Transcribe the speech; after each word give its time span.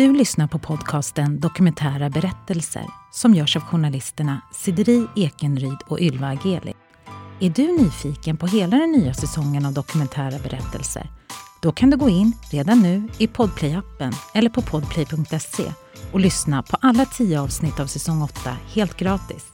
Du 0.00 0.12
lyssnar 0.12 0.46
på 0.46 0.58
podcasten 0.58 1.40
Dokumentära 1.40 2.10
berättelser 2.10 2.86
som 3.12 3.34
görs 3.34 3.56
av 3.56 3.62
journalisterna 3.62 4.40
Sideri 4.52 5.06
Ekenryd 5.16 5.78
och 5.86 6.00
Ylva 6.00 6.26
Ageli. 6.26 6.74
Är 7.40 7.50
du 7.50 7.82
nyfiken 7.82 8.36
på 8.36 8.46
hela 8.46 8.76
den 8.76 8.92
nya 8.92 9.14
säsongen 9.14 9.66
av 9.66 9.72
Dokumentära 9.72 10.38
berättelser? 10.38 11.10
Då 11.62 11.72
kan 11.72 11.90
du 11.90 11.96
gå 11.96 12.08
in 12.08 12.32
redan 12.50 12.80
nu 12.80 13.08
i 13.18 13.26
Podplay-appen 13.26 14.14
eller 14.34 14.50
på 14.50 14.62
podplay.se 14.62 15.72
och 16.12 16.20
lyssna 16.20 16.62
på 16.62 16.76
alla 16.80 17.04
tio 17.04 17.40
avsnitt 17.40 17.80
av 17.80 17.86
säsong 17.86 18.22
8 18.22 18.56
helt 18.74 18.96
gratis. 18.96 19.46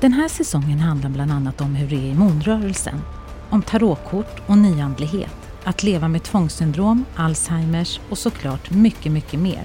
Den 0.00 0.12
här 0.12 0.28
säsongen 0.28 0.78
handlar 0.78 1.10
bland 1.10 1.32
annat 1.32 1.60
om 1.60 1.74
hur 1.74 1.88
det 1.88 1.96
är 1.96 2.12
i 2.12 2.14
månrörelsen, 2.14 3.00
om 3.50 3.62
tarotkort 3.62 4.42
och 4.46 4.58
nyandlighet, 4.58 5.37
att 5.64 5.82
leva 5.82 6.08
med 6.08 6.22
tvångssyndrom, 6.22 7.04
Alzheimers 7.16 8.00
och 8.10 8.18
såklart 8.18 8.70
mycket, 8.70 9.12
mycket 9.12 9.40
mer. 9.40 9.62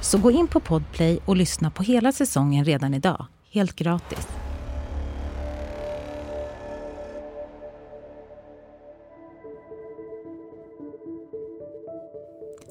Så 0.00 0.18
gå 0.18 0.30
in 0.30 0.48
på 0.48 0.60
Podplay 0.60 1.18
och 1.24 1.36
lyssna 1.36 1.70
på 1.70 1.82
hela 1.82 2.12
säsongen 2.12 2.64
redan 2.64 2.94
idag, 2.94 3.26
helt 3.50 3.76
gratis. 3.76 4.28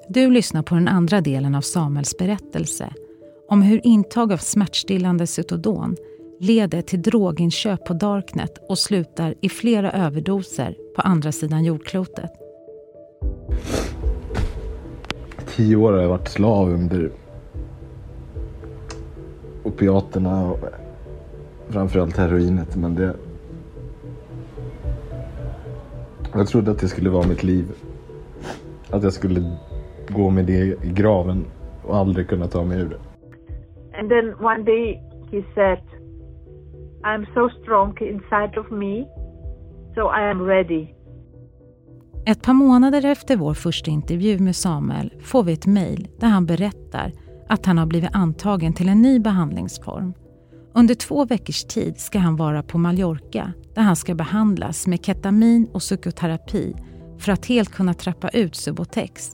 Du 0.10 0.32
lyssnar 0.32 0.64
på 0.64 0.76
den 0.76 0.88
andra 0.88 1.22
delen 1.22 1.56
av 1.56 1.62
Samuels 1.62 2.18
berättelse 2.18 2.94
om 3.50 3.62
hur 3.62 3.82
intag 3.84 4.34
av 4.34 4.38
smärtstillande 4.38 5.28
Cytodon 5.28 5.96
leder 6.40 6.82
till 6.82 7.02
droginköp 7.02 7.86
på 7.86 7.94
Darknet 7.94 8.66
och 8.70 8.80
slutar 8.80 9.36
i 9.42 9.50
flera 9.50 9.92
överdoser 9.92 10.76
på 10.96 11.02
andra 11.02 11.32
sidan 11.32 11.66
jordklotet. 11.66 12.45
Tio 15.46 15.76
år 15.76 15.94
har 15.94 16.00
jag 16.00 16.10
varit 16.10 16.28
slav 16.28 16.70
under 16.70 17.12
opiaterna 19.64 20.52
och 20.52 20.60
framförallt 21.70 22.18
heroinet. 22.18 22.76
Men 22.76 22.96
det... 22.96 23.16
Jag 26.34 26.48
trodde 26.48 26.72
att 26.72 26.80
det 26.80 26.88
skulle 26.88 27.10
vara 27.10 27.28
mitt 27.28 27.44
liv. 27.44 27.66
Att 28.92 29.04
jag 29.04 29.14
skulle 29.14 29.58
gå 30.10 30.30
med 30.30 30.46
det 30.46 30.84
i 30.84 30.92
graven 30.94 31.46
och 31.84 31.98
aldrig 31.98 32.30
kunna 32.30 32.48
ta 32.48 32.64
mig 32.64 32.80
ur 32.80 32.90
det. 32.90 33.00
And 34.00 34.10
then 34.10 34.34
one 34.40 34.64
day 34.64 35.02
he 35.32 35.44
said, 35.54 35.82
I'm 37.04 37.26
so 37.34 37.50
strong 37.62 37.98
inside 38.02 38.58
of 38.58 38.72
me, 38.72 39.06
so 39.96 40.02
I 40.02 40.30
am 40.30 40.42
ready. 40.42 40.95
Ett 42.28 42.42
par 42.42 42.54
månader 42.54 43.06
efter 43.06 43.36
vår 43.36 43.54
första 43.54 43.92
intervju 43.92 44.40
med 44.40 44.56
Samuel 44.56 45.14
får 45.24 45.44
vi 45.44 45.54
ett 45.54 45.66
mejl 45.66 46.08
där 46.20 46.28
han 46.28 46.46
berättar 46.46 47.12
att 47.50 47.66
han 47.66 47.78
har 47.78 47.86
blivit 47.86 48.10
antagen 48.14 48.74
till 48.74 48.90
en 48.90 49.02
ny 49.02 49.20
behandlingsform. 49.20 50.14
Under 50.74 50.96
två 50.96 51.26
veckors 51.26 51.64
tid 51.64 52.00
ska 52.00 52.20
han 52.20 52.36
vara 52.36 52.64
på 52.64 52.78
Mallorca 52.78 53.54
där 53.76 53.82
han 53.82 53.96
ska 53.96 54.16
behandlas 54.16 54.88
med 54.88 55.06
ketamin 55.06 55.70
och 55.74 55.80
psykoterapi 55.80 56.76
för 57.20 57.32
att 57.32 57.46
helt 57.46 57.72
kunna 57.72 57.94
trappa 57.94 58.30
ut 58.30 58.56
Subotex, 58.56 59.32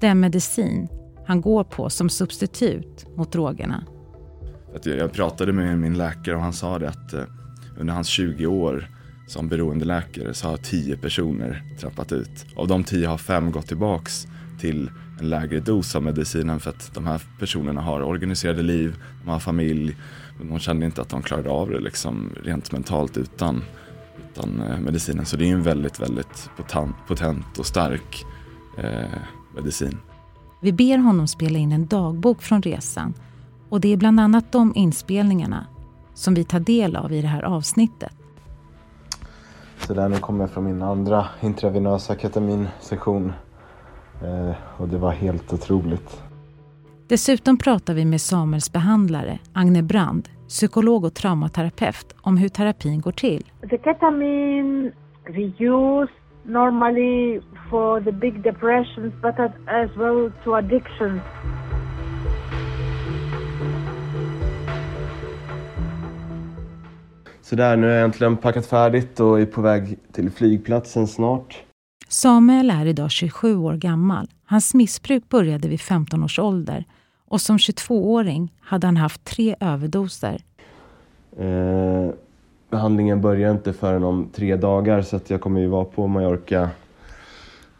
den 0.00 0.20
medicin 0.20 0.88
han 1.26 1.40
går 1.40 1.64
på 1.64 1.90
som 1.90 2.08
substitut 2.08 3.16
mot 3.16 3.32
drogerna. 3.32 3.84
Jag 4.82 5.12
pratade 5.12 5.52
med 5.52 5.78
min 5.78 5.98
läkare 5.98 6.36
och 6.36 6.42
han 6.42 6.52
sa 6.52 6.78
det 6.78 6.88
att 6.88 7.12
eh, 7.12 7.22
under 7.78 7.94
hans 7.94 8.08
20 8.08 8.46
år 8.46 8.95
som 9.26 9.48
beroendeläkare 9.48 10.34
så 10.34 10.48
har 10.48 10.56
tio 10.56 10.96
personer 10.96 11.62
trappat 11.78 12.12
ut. 12.12 12.46
Av 12.56 12.68
de 12.68 12.84
tio 12.84 13.08
har 13.08 13.18
fem 13.18 13.52
gått 13.52 13.66
tillbaks 13.66 14.26
till 14.60 14.90
en 15.20 15.30
lägre 15.30 15.60
dos 15.60 15.96
av 15.96 16.02
medicinen 16.02 16.60
för 16.60 16.70
att 16.70 16.94
de 16.94 17.06
här 17.06 17.22
personerna 17.38 17.80
har 17.80 18.02
organiserade 18.02 18.62
liv, 18.62 18.96
de 19.24 19.30
har 19.30 19.38
familj, 19.38 19.96
men 20.38 20.48
de 20.48 20.58
kände 20.58 20.86
inte 20.86 21.00
att 21.00 21.08
de 21.08 21.22
klarade 21.22 21.50
av 21.50 21.70
det 21.70 21.80
liksom 21.80 22.30
rent 22.44 22.72
mentalt 22.72 23.16
utan, 23.16 23.62
utan 24.32 24.60
eh, 24.60 24.80
medicinen. 24.80 25.26
Så 25.26 25.36
det 25.36 25.48
är 25.48 25.52
en 25.52 25.62
väldigt, 25.62 26.00
väldigt 26.00 26.50
potent, 26.56 26.96
potent 27.08 27.58
och 27.58 27.66
stark 27.66 28.24
eh, 28.78 29.20
medicin. 29.54 29.98
Vi 30.60 30.72
ber 30.72 30.98
honom 30.98 31.28
spela 31.28 31.58
in 31.58 31.72
en 31.72 31.86
dagbok 31.86 32.42
från 32.42 32.62
resan 32.62 33.14
och 33.68 33.80
det 33.80 33.92
är 33.92 33.96
bland 33.96 34.20
annat 34.20 34.52
de 34.52 34.72
inspelningarna 34.76 35.66
som 36.14 36.34
vi 36.34 36.44
tar 36.44 36.60
del 36.60 36.96
av 36.96 37.12
i 37.12 37.22
det 37.22 37.28
här 37.28 37.42
avsnittet. 37.42 38.15
Så 39.78 39.94
där 39.94 40.08
nu 40.08 40.16
kommer 40.16 40.40
jag 40.40 40.50
från 40.50 40.64
min 40.64 40.82
andra 40.82 41.26
intravenösa 41.40 42.14
ketaminsession. 42.14 43.32
Eh, 44.22 44.54
och 44.80 44.88
det 44.88 44.98
var 44.98 45.10
helt 45.10 45.52
otroligt. 45.52 46.22
Dessutom 47.08 47.58
pratar 47.58 47.94
vi 47.94 48.04
med 48.04 48.20
Samuels 48.20 48.72
behandlare, 48.72 49.38
Agne 49.52 49.82
Brand, 49.82 50.28
psykolog 50.48 51.04
och 51.04 51.14
traumaterapeut, 51.14 52.14
om 52.20 52.36
hur 52.36 52.48
terapin 52.48 53.00
går 53.00 53.12
till. 53.12 53.44
The 53.70 53.78
ketamine 53.78 54.92
we 55.26 55.64
use 55.64 56.12
normally 56.44 57.40
for 57.70 58.00
the 58.00 58.12
big 58.12 58.42
depressions 58.42 59.12
but 59.22 59.38
as, 59.38 59.50
as 59.66 59.96
well 59.96 60.32
to 60.44 60.54
addictions. 60.54 61.20
Så 67.46 67.56
där, 67.56 67.76
nu 67.76 67.86
har 67.86 67.94
jag 67.94 68.04
äntligen 68.04 68.36
packat 68.36 68.66
färdigt 68.66 69.20
och 69.20 69.40
är 69.40 69.46
på 69.46 69.60
väg 69.60 69.98
till 70.12 70.30
flygplatsen 70.30 71.06
snart. 71.06 71.62
Samuel 72.08 72.70
är 72.70 72.86
idag 72.86 73.10
27 73.10 73.56
år 73.56 73.74
gammal. 73.74 74.28
Hans 74.44 74.74
missbruk 74.74 75.28
började 75.28 75.68
vid 75.68 75.80
15 75.80 76.24
års 76.24 76.38
ålder 76.38 76.84
och 77.28 77.40
som 77.40 77.56
22-åring 77.56 78.52
hade 78.60 78.86
han 78.86 78.96
haft 78.96 79.24
tre 79.24 79.56
överdoser. 79.60 80.40
Eh, 81.38 82.10
behandlingen 82.70 83.20
börjar 83.20 83.52
inte 83.52 83.72
förrän 83.72 84.04
om 84.04 84.28
tre 84.34 84.56
dagar 84.56 85.02
så 85.02 85.20
jag 85.26 85.40
kommer 85.40 85.60
ju 85.60 85.66
vara 85.66 85.84
på 85.84 86.06
Mallorca 86.06 86.70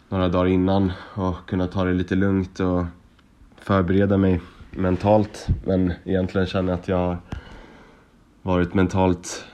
några 0.09 0.29
dagar 0.29 0.47
innan 0.47 0.93
och 1.15 1.35
kunna 1.47 1.67
ta 1.67 1.85
det 1.85 1.93
lite 1.93 2.15
lugnt 2.15 2.61
och 2.61 2.85
förbereda 3.61 4.17
mig 4.17 4.41
mentalt. 4.71 5.47
Men 5.65 5.93
egentligen 6.05 6.47
känner 6.47 6.73
jag 6.73 6.79
att 6.79 6.89
jag 6.89 6.97
har 6.97 7.19
varit 8.43 8.75
mentalt 8.75 9.45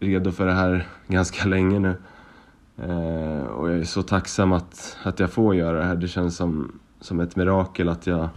redo 0.00 0.32
för 0.32 0.46
det 0.46 0.52
här 0.52 0.86
ganska 1.06 1.48
länge 1.48 1.78
nu. 1.78 1.94
Eh, 2.82 3.42
och 3.42 3.70
jag 3.70 3.78
är 3.78 3.84
så 3.84 4.02
tacksam 4.02 4.52
att, 4.52 4.96
att 5.02 5.20
jag 5.20 5.30
får 5.30 5.54
göra 5.54 5.78
det 5.78 5.84
här. 5.84 5.96
Det 5.96 6.08
känns 6.08 6.36
som, 6.36 6.80
som 7.00 7.20
ett 7.20 7.36
mirakel 7.36 7.88
att 7.88 8.06
jag 8.06 8.28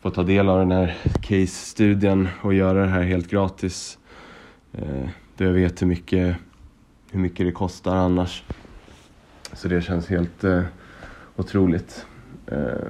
får 0.00 0.10
ta 0.10 0.22
del 0.22 0.48
av 0.48 0.58
den 0.58 0.72
här 0.72 0.96
case-studien 1.20 2.28
och 2.42 2.54
göra 2.54 2.82
det 2.82 2.88
här 2.88 3.02
helt 3.02 3.30
gratis. 3.30 3.98
Eh, 4.72 5.08
då 5.36 5.44
jag 5.44 5.52
vet 5.52 5.82
hur 5.82 5.86
mycket, 5.86 6.36
hur 7.10 7.20
mycket 7.20 7.46
det 7.46 7.52
kostar 7.52 7.96
annars. 7.96 8.44
Så 9.52 9.68
det 9.68 9.82
känns 9.82 10.08
helt 10.08 10.44
eh, 10.44 10.62
otroligt. 11.36 12.06
Eh, 12.46 12.88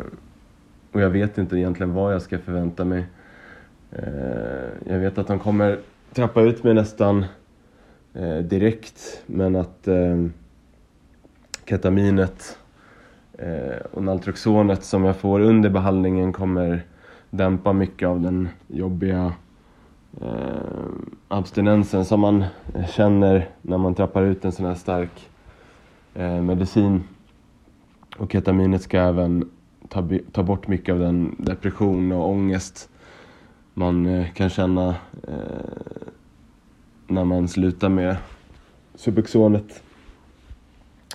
och 0.92 1.00
jag 1.00 1.10
vet 1.10 1.38
inte 1.38 1.56
egentligen 1.56 1.92
vad 1.92 2.14
jag 2.14 2.22
ska 2.22 2.38
förvänta 2.38 2.84
mig. 2.84 3.06
Eh, 3.90 4.92
jag 4.92 4.98
vet 4.98 5.18
att 5.18 5.26
de 5.26 5.38
kommer 5.38 5.78
trappa 6.14 6.42
ut 6.42 6.64
mig 6.64 6.74
nästan 6.74 7.24
eh, 8.14 8.38
direkt 8.38 9.22
men 9.26 9.56
att 9.56 9.88
eh, 9.88 10.26
ketaminet 11.64 12.58
eh, 13.38 13.86
och 13.92 14.02
naltrexonet 14.02 14.84
som 14.84 15.04
jag 15.04 15.16
får 15.16 15.40
under 15.40 15.70
behandlingen 15.70 16.32
kommer 16.32 16.82
dämpa 17.30 17.72
mycket 17.72 18.08
av 18.08 18.20
den 18.20 18.48
jobbiga 18.68 19.32
eh, 20.20 20.84
abstinensen 21.28 22.04
som 22.04 22.20
man 22.20 22.44
känner 22.88 23.48
när 23.62 23.78
man 23.78 23.94
trappar 23.94 24.22
ut 24.22 24.44
en 24.44 24.52
sån 24.52 24.66
här 24.66 24.74
stark 24.74 25.28
eh, 26.14 26.42
medicin. 26.42 27.04
Och 28.16 28.32
ketaminet 28.32 28.82
ska 28.82 28.98
även 28.98 29.50
ta, 29.88 30.08
ta 30.32 30.42
bort 30.42 30.68
mycket 30.68 30.92
av 30.92 30.98
den 30.98 31.36
depression 31.38 32.12
och 32.12 32.28
ångest 32.28 32.90
man 33.74 34.06
eh, 34.06 34.32
kan 34.32 34.50
känna 34.50 34.88
eh, 35.28 35.34
när 37.06 37.24
man 37.24 37.48
slutar 37.48 37.88
med 37.88 38.16
Subuxonet. 38.94 39.82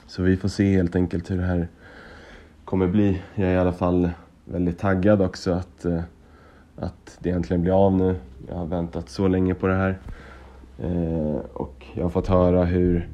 Så 0.07 0.23
vi 0.23 0.37
får 0.37 0.49
se 0.49 0.75
helt 0.75 0.95
enkelt 0.95 1.31
hur 1.31 1.37
det 1.37 1.45
här 1.45 1.67
kommer 2.65 2.87
bli. 2.87 3.21
Jag 3.35 3.49
är 3.49 3.53
i 3.53 3.57
alla 3.57 3.73
fall 3.73 4.09
väldigt 4.45 4.79
taggad 4.79 5.21
också 5.21 5.51
att, 5.51 5.85
eh, 5.85 6.01
att 6.75 7.17
det 7.19 7.29
äntligen 7.29 7.61
blir 7.61 7.85
av 7.85 7.93
nu. 7.93 8.15
Jag 8.49 8.55
har 8.55 8.65
väntat 8.65 9.09
så 9.09 9.27
länge 9.27 9.53
på 9.53 9.67
det 9.67 9.75
här. 9.75 9.99
Eh, 10.79 11.39
och 11.53 11.85
jag 11.93 12.03
har 12.03 12.09
fått 12.09 12.27
höra 12.27 12.65
hur, 12.65 13.09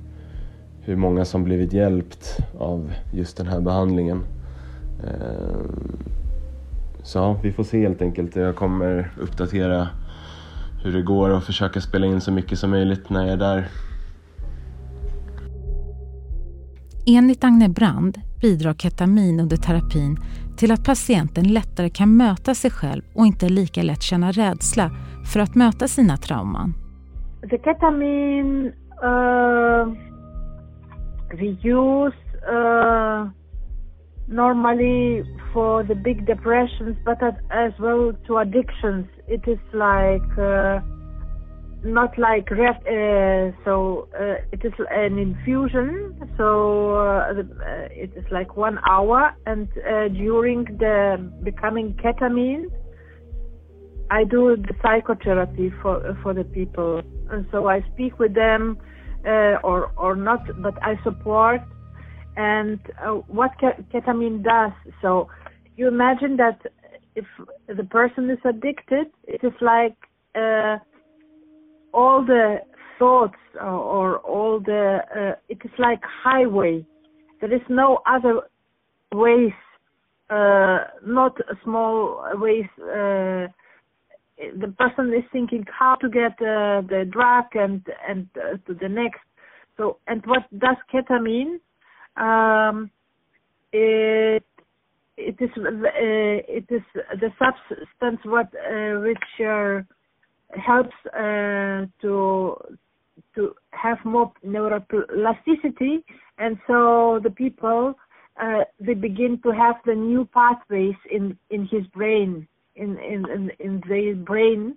hur 0.82 0.96
många 0.96 1.26
som 1.26 1.44
blivit 1.44 1.74
hjälpt 1.74 2.38
av 2.58 2.94
just 3.14 3.38
den 3.38 3.48
här 3.48 3.60
behandlingen. 3.60 4.24
Eh, 5.04 5.60
så 7.06 7.20
ja, 7.20 7.38
vi 7.44 7.52
får 7.52 7.64
se 7.64 7.80
helt 7.80 8.02
enkelt. 8.02 8.36
Jag 8.36 8.56
kommer 8.56 9.12
uppdatera 9.20 9.88
hur 10.84 10.94
det 10.94 11.02
går 11.02 11.30
och 11.30 11.44
försöka 11.44 11.82
spela 11.82 12.06
in 12.06 12.22
så 12.22 12.32
mycket 12.32 12.60
som 12.60 12.72
möjligt 12.72 13.10
när 13.10 13.22
jag 13.22 13.34
är 13.34 13.38
där. 13.38 13.68
Enligt 17.08 17.44
Agne 17.44 17.70
Brand 17.70 18.18
bidrar 18.42 18.74
ketamin 18.74 19.40
under 19.40 19.58
terapin 19.58 20.18
till 20.58 20.72
att 20.72 20.86
patienten 20.86 21.54
lättare 21.54 21.90
kan 21.90 22.18
möta 22.18 22.56
sig 22.56 22.72
själv 22.72 23.04
och 23.14 23.26
inte 23.26 23.50
lika 23.50 23.84
lätt 23.84 24.02
känna 24.02 24.32
rädsla 24.32 24.92
för 25.34 25.40
att 25.40 25.56
möta 25.56 25.88
sina 25.88 26.18
trauman. 26.18 26.74
The 27.50 27.58
ketamine 27.58 28.72
uh, 29.04 29.94
we 31.40 31.48
use 31.70 32.18
uh, 32.52 33.30
normally 34.28 35.24
for 35.56 35.84
the 35.84 35.96
big 35.96 36.28
depressions, 36.28 36.98
but 37.06 37.18
as 37.50 37.72
well 37.80 38.12
to 38.28 38.38
addictions. 38.40 39.08
It 39.26 39.48
is 39.48 39.58
like 39.74 40.38
uh, 40.38 40.82
not 41.86 42.18
like 42.18 42.52
ref, 42.52 42.76
uh, 42.86 43.56
so 43.64 44.10
uh, 44.20 44.36
it 44.52 44.66
is 44.66 44.74
an 44.92 45.18
infusion. 45.18 46.20
So 46.38 46.96
uh, 46.96 47.32
uh 47.32 48.04
it 48.04 48.12
is 48.18 48.26
like 48.32 48.58
one 48.58 48.80
hour 48.90 49.34
and 49.46 49.70
uh, 49.78 50.10
during 50.10 50.66
the 50.84 50.98
becoming 51.44 51.88
ketamine 52.04 52.66
i 54.12 54.24
do 54.24 54.56
the 54.58 54.76
psychotherapy 54.82 55.72
for 55.82 55.96
for 56.22 56.34
the 56.34 56.44
people. 56.44 57.02
And 57.32 57.46
so 57.52 57.68
i 57.68 57.80
speak 57.94 58.20
with 58.20 58.34
them 58.36 58.78
uh, 59.26 59.56
or 59.64 59.80
or 59.96 60.16
not 60.18 60.42
but 60.62 60.76
i 60.84 60.94
support. 61.04 61.62
And 62.38 62.80
what 63.28 63.52
ketamine 63.94 64.44
does 64.44 64.74
so 65.02 65.30
you 65.76 65.88
imagine 65.88 66.38
that 66.38 66.60
if 67.16 67.26
the 67.68 67.84
person 67.84 68.30
is 68.30 68.40
addicted 68.44 69.08
it 69.26 69.44
is 69.44 69.54
like 69.62 69.96
all 71.94 72.24
the 72.26 72.58
thoughts 73.00 73.38
or, 73.56 73.70
or 73.70 74.18
all 74.20 74.60
the 74.60 75.00
uh, 75.16 75.40
it 75.50 75.60
is 75.64 75.72
like 75.80 76.02
highway. 76.04 76.86
There 77.42 77.54
is 77.54 77.62
no 77.70 78.00
other 78.06 78.42
ways 79.14 79.54
uh, 80.30 80.80
not 81.06 81.38
small 81.64 82.24
ways 82.36 82.66
uh, 82.80 83.48
the 84.38 84.74
person 84.78 85.14
is 85.14 85.24
thinking 85.32 85.66
how 85.68 85.96
to 85.96 86.10
get 86.10 86.34
uh, 86.42 86.82
the 86.82 87.08
drug 87.10 87.46
and 87.54 87.86
and 88.08 88.28
uh, 88.38 88.58
to 88.68 88.74
the 88.74 88.90
next. 88.90 89.22
So 89.78 89.98
and 90.08 90.24
what 90.26 90.44
does 90.60 90.78
ketamine 90.94 91.60
um, 92.18 92.92
it 93.72 94.44
it 95.18 95.36
is 95.40 95.50
uh, 95.58 95.72
it 95.96 96.66
is 96.70 96.82
the 96.94 97.32
substance 97.40 98.20
what 98.26 98.52
which 99.02 99.88
helps 100.64 100.96
uh, 101.08 101.86
to 102.02 102.56
to 103.36 103.54
have 103.72 103.98
more 104.06 104.32
neuroplasticity, 104.46 106.04
and 106.38 106.58
so 106.68 107.20
the 107.24 107.30
people 107.30 107.94
uh, 108.42 108.64
they 108.80 108.94
begin 108.94 109.40
to 109.44 109.52
have 109.52 109.76
the 109.86 109.96
new 109.96 110.28
pathways 110.34 110.96
in 111.12 111.38
in 111.50 111.68
his 111.68 111.86
brain, 111.88 112.48
in 112.76 112.98
in 113.00 113.26
in, 113.30 113.52
in 113.60 113.84
their 113.88 114.16
brain, 114.16 114.76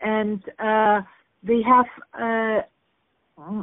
and 0.00 0.42
uh, 0.58 1.02
they 1.42 1.60
have 1.62 1.86
uh, 3.38 3.62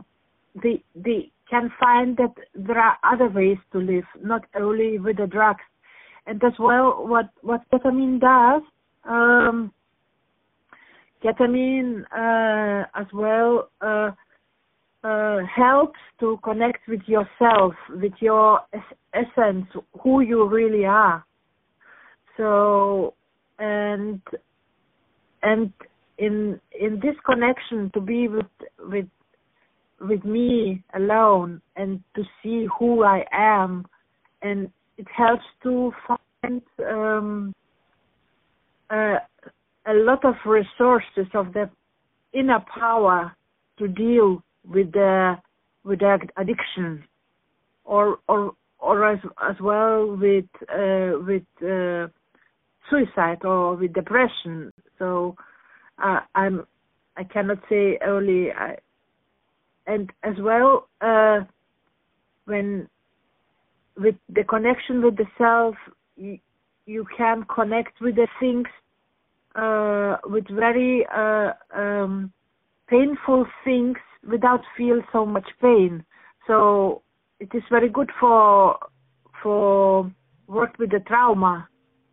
they 0.62 0.84
they 0.96 1.32
can 1.50 1.72
find 1.80 2.16
that 2.18 2.34
there 2.56 2.80
are 2.80 2.98
other 3.04 3.28
ways 3.28 3.58
to 3.74 3.80
live, 3.80 4.06
not 4.24 4.46
only 4.56 4.98
with 5.00 5.18
the 5.18 5.28
drugs, 5.28 5.64
and 6.28 6.44
as 6.44 6.54
well 6.60 7.06
what 7.08 7.30
what 7.42 7.62
ketamine 7.72 8.20
does. 8.20 8.62
Um, 9.04 9.74
ketamine 11.24 12.04
uh, 12.12 12.86
as 12.96 13.08
well 13.14 13.70
uh, 13.82 14.12
uh, 15.04 15.40
helps 15.46 16.00
to 16.20 16.40
connect 16.44 16.88
with 16.88 17.02
yourself, 17.08 17.74
with 17.90 18.14
your 18.20 18.60
es- 18.74 18.98
essence, 19.14 19.66
who 20.02 20.22
you 20.22 20.48
really 20.48 20.86
are. 20.86 21.26
So, 22.38 23.14
and 23.60 24.22
and 25.44 25.74
in 26.18 26.60
in 26.80 27.00
this 27.02 27.16
connection, 27.26 27.92
to 27.94 28.02
be 28.02 28.28
with 28.28 28.46
with 28.80 29.08
with 30.00 30.24
me 30.24 30.84
alone 30.96 31.62
and 31.76 32.04
to 32.16 32.24
see 32.42 32.68
who 32.80 33.04
I 33.04 33.24
am, 33.32 33.86
and 34.42 34.72
it 35.02 35.08
helps 35.16 35.44
to 35.64 35.92
find 36.08 36.62
um, 36.88 37.54
uh, 38.90 39.18
a 39.88 39.94
lot 39.94 40.24
of 40.24 40.36
resources 40.46 41.28
of 41.34 41.54
the 41.54 41.70
inner 42.34 42.64
power 42.80 43.36
to 43.80 43.88
deal 43.88 44.44
with 44.68 44.92
the 44.92 45.36
with 45.84 46.00
the 46.00 46.20
addiction 46.38 47.04
or 47.84 48.20
or 48.30 48.54
or 48.80 49.12
as 49.12 49.20
as 49.50 49.56
well 49.60 50.16
with 50.16 50.46
uh, 50.70 51.12
with 51.28 51.48
uh, 51.64 52.08
suicide 52.90 53.44
or 53.44 53.76
with 53.76 53.94
depression. 53.94 54.72
So 55.00 55.36
uh, 56.02 56.20
i'm 56.36 56.66
i 57.18 57.24
cannot 57.24 57.58
say 57.70 57.98
only 58.06 58.52
I, 58.52 58.76
and 59.88 60.12
as 60.24 60.36
well 60.40 60.88
uh, 61.02 61.40
when 62.46 62.88
with 64.02 64.16
the 64.30 64.44
connection 64.44 65.04
with 65.04 65.16
the 65.18 65.28
self 65.38 65.76
you, 66.16 66.40
you 66.86 67.06
can 67.16 67.46
connect 67.54 68.02
with 68.02 68.16
the 68.16 68.28
things 68.40 68.68
uh, 69.56 70.18
with 70.26 70.48
very 70.50 71.06
uh, 71.14 71.52
um, 71.76 72.32
painful 72.88 73.46
things 73.64 73.98
without 74.30 74.62
feel 74.78 75.02
so 75.12 75.26
much 75.26 75.48
pain. 75.62 76.04
So 76.48 77.02
it 77.40 77.50
is 77.54 77.64
very 77.70 77.90
good 77.90 78.10
for 78.20 78.78
for 79.44 80.12
work 80.48 80.78
with 80.80 80.92
the 80.92 81.00
trauma 81.00 81.68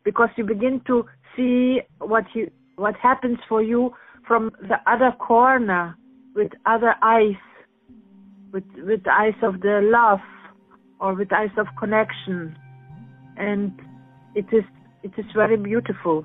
because 0.05 0.29
you 0.37 0.45
begin 0.45 0.81
to 0.87 1.05
see 1.37 1.81
what 1.99 2.25
you 2.35 2.51
what 2.77 2.97
happens 2.97 3.39
for 3.49 3.63
you 3.63 3.95
from 4.27 4.53
the 4.63 4.77
other 4.87 5.13
corner 5.19 5.97
with 6.35 6.53
other 6.67 6.95
eyes 7.03 7.43
with 8.53 8.65
with 8.77 9.01
eyes 9.09 9.35
of 9.43 9.61
the 9.61 9.81
love 9.83 10.21
or 11.01 11.15
with 11.15 11.33
eyes 11.33 11.59
of 11.59 11.69
connection. 11.81 12.59
And 13.37 13.73
it 14.35 14.47
is 14.53 14.65
it 15.03 15.13
is 15.17 15.27
very 15.35 15.57
beautiful. 15.57 16.25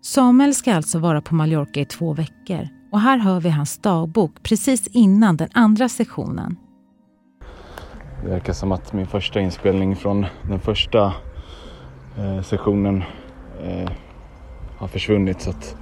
Samuel 0.00 0.54
ska 0.54 0.74
alltså 0.74 0.98
vara 0.98 1.20
på 1.20 1.34
Mallorca 1.34 1.80
i 1.80 1.84
två 1.84 2.12
veckor. 2.12 2.68
Och 2.92 3.00
här 3.00 3.18
hör 3.18 3.40
vi 3.40 3.50
hans 3.50 3.78
dagbok 3.78 4.42
precis 4.42 4.86
innan 4.86 5.36
den 5.36 5.48
andra 5.52 5.88
sessionen. 5.88 6.56
Det 8.22 8.28
verkar 8.28 8.52
som 8.52 8.72
att 8.72 8.92
min 8.92 9.06
första 9.06 9.40
inspelning 9.40 9.96
från 9.96 10.26
den 10.42 10.60
första 10.60 11.14
eh, 12.18 12.42
sessionen 12.42 13.02
eh, 13.62 13.90
har 14.78 14.88
försvunnit. 14.88 15.40
Så 15.40 15.50
att 15.50 15.76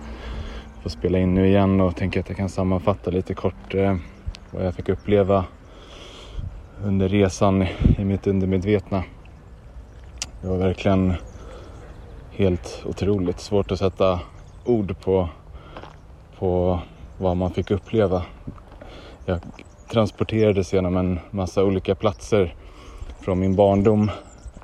jag 0.74 0.82
får 0.82 0.90
spela 0.90 1.18
in 1.18 1.34
nu 1.34 1.46
igen 1.46 1.80
och 1.80 1.96
tänker 1.96 2.20
att 2.20 2.28
jag 2.28 2.38
kan 2.38 2.48
sammanfatta 2.48 3.10
lite 3.10 3.34
kort 3.34 3.74
eh, 3.74 3.96
vad 4.50 4.66
jag 4.66 4.74
fick 4.74 4.88
uppleva 4.88 5.44
under 6.84 7.08
resan 7.08 7.66
i 7.98 8.04
mitt 8.04 8.26
undermedvetna. 8.26 9.04
Det 10.40 10.48
var 10.48 10.56
verkligen 10.56 11.14
helt 12.30 12.82
otroligt. 12.86 13.40
Svårt 13.40 13.72
att 13.72 13.78
sätta 13.78 14.20
ord 14.64 15.00
på, 15.00 15.28
på 16.38 16.80
vad 17.18 17.36
man 17.36 17.50
fick 17.50 17.70
uppleva. 17.70 18.22
Jag 19.24 19.40
transporterades 19.90 20.72
genom 20.72 20.96
en 20.96 21.20
massa 21.30 21.64
olika 21.64 21.94
platser 21.94 22.54
från 23.20 23.40
min 23.40 23.56
barndom 23.56 24.10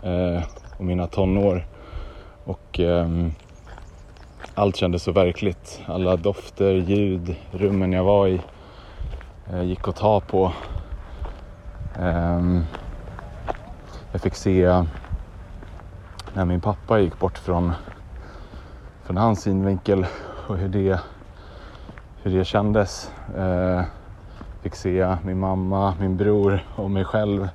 eh, 0.03 0.43
och 0.79 0.85
mina 0.85 1.07
tonår. 1.07 1.67
Och 2.45 2.81
eh, 2.81 3.09
allt 4.55 4.77
kändes 4.77 5.03
så 5.03 5.13
verkligt. 5.13 5.81
Alla 5.87 6.17
dofter, 6.17 6.75
ljud, 6.75 7.37
rummen 7.51 7.93
jag 7.93 8.05
var 8.05 8.29
i 8.29 8.41
eh, 9.53 9.63
gick 9.63 9.89
att 9.89 9.97
ta 9.97 10.21
på. 10.21 10.53
Ehm, 12.01 12.65
jag 14.13 14.21
fick 14.21 14.35
se 14.35 14.85
när 16.35 16.45
min 16.45 16.61
pappa 16.61 16.99
gick 16.99 17.19
bort 17.19 17.39
från, 17.39 17.73
från 19.05 19.17
hans 19.17 19.43
synvinkel 19.43 20.07
och 20.49 20.57
hur 20.57 20.69
det, 20.69 21.01
hur 22.23 22.39
det 22.39 22.45
kändes. 22.45 23.13
Eh, 23.37 23.83
fick 24.63 24.75
se 24.75 25.17
min 25.25 25.39
mamma, 25.39 25.95
min 26.01 26.17
bror 26.17 26.65
och 26.77 26.91
mig 26.91 27.05
själv 27.05 27.49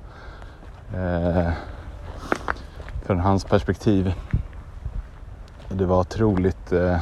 eh, 0.94 1.52
från 3.02 3.20
hans 3.20 3.44
perspektiv. 3.44 4.14
Det 5.68 5.86
var 5.86 6.00
otroligt 6.00 6.72
eh, 6.72 6.98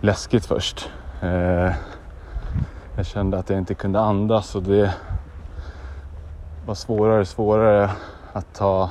läskigt 0.00 0.46
först. 0.46 0.90
Eh, 1.20 1.72
jag 2.96 3.06
kände 3.06 3.38
att 3.38 3.50
jag 3.50 3.58
inte 3.58 3.74
kunde 3.74 4.00
andas 4.00 4.54
och 4.54 4.62
det 4.62 4.94
var 6.66 6.74
svårare 6.74 7.20
och 7.20 7.28
svårare 7.28 7.90
att 8.32 8.54
ta 8.54 8.90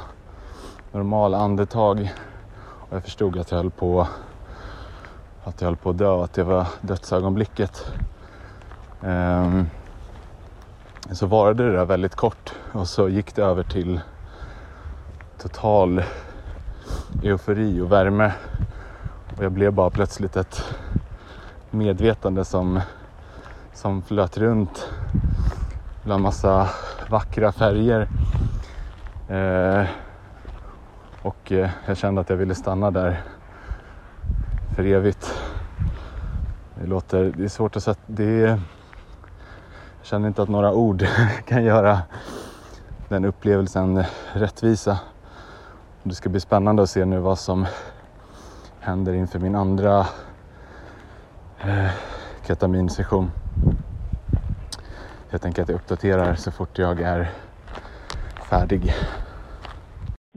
normala 0.92 1.38
andetag. 1.38 2.14
Och 2.60 2.96
jag 2.96 3.04
förstod 3.04 3.38
att 3.38 3.52
jag 3.52 3.58
höll 3.58 3.72
på 3.72 4.08
att 5.44 5.62
jag 5.62 5.68
höll 5.68 5.76
på 5.76 5.90
att 5.90 5.98
dö, 5.98 6.24
att 6.24 6.34
det 6.34 6.44
var 6.44 6.68
dödsögonblicket. 6.82 7.92
Um, 9.02 9.70
så 11.12 11.26
varade 11.26 11.64
det 11.64 11.72
där 11.72 11.86
väldigt 11.86 12.16
kort 12.16 12.54
och 12.72 12.88
så 12.88 13.10
gick 13.10 13.36
det 13.36 13.42
över 13.42 13.64
till 13.64 14.02
total 15.38 16.04
eufori 17.24 17.82
och 17.82 17.92
värme. 17.92 18.34
Och 19.38 19.44
jag 19.44 19.52
blev 19.52 19.74
bara 19.74 19.90
plötsligt 19.90 20.38
ett 20.38 20.64
medvetande 21.70 22.46
som, 22.46 22.82
som 23.74 24.02
flöt 24.02 24.38
runt 24.38 24.90
bland 26.04 26.24
massa 26.24 26.70
vackra 27.10 27.52
färger. 27.52 28.08
Eh, 29.28 29.86
och 31.22 31.52
eh, 31.52 31.70
jag 31.86 31.98
kände 31.98 32.22
att 32.22 32.30
jag 32.30 32.38
ville 32.38 32.56
stanna 32.56 32.92
där 32.92 33.22
för 34.76 34.86
evigt. 34.86 35.42
Det 36.76 36.88
låter, 36.88 37.34
det 37.38 37.44
är 37.44 37.48
svårt 37.48 37.76
att 37.76 37.84
säga. 37.84 37.96
det 38.06 38.44
är, 38.44 38.48
jag 38.48 38.60
känner 40.02 40.28
inte 40.28 40.42
att 40.42 40.50
några 40.50 40.74
ord 40.74 41.06
kan 41.46 41.64
göra 41.64 42.00
den 43.10 43.26
upplevelsen 43.26 44.04
rättvisa. 44.34 45.00
Det 46.04 46.16
ska 46.16 46.30
bli 46.30 46.40
spännande 46.40 46.84
att 46.84 46.90
se 46.90 47.06
nu 47.06 47.20
vad 47.20 47.40
som 47.40 47.66
händer 48.80 49.14
inför 49.14 49.40
min 49.40 49.56
andra 49.56 50.00
eh, 51.60 51.92
ketaminsession. 52.48 53.32
Jag 55.32 55.42
tänker 55.42 55.62
att 55.62 55.70
jag 55.70 55.76
uppdaterar 55.76 56.36
så 56.36 56.52
fort 56.52 56.78
jag 56.78 57.02
är 57.02 57.28
färdig. 58.50 58.82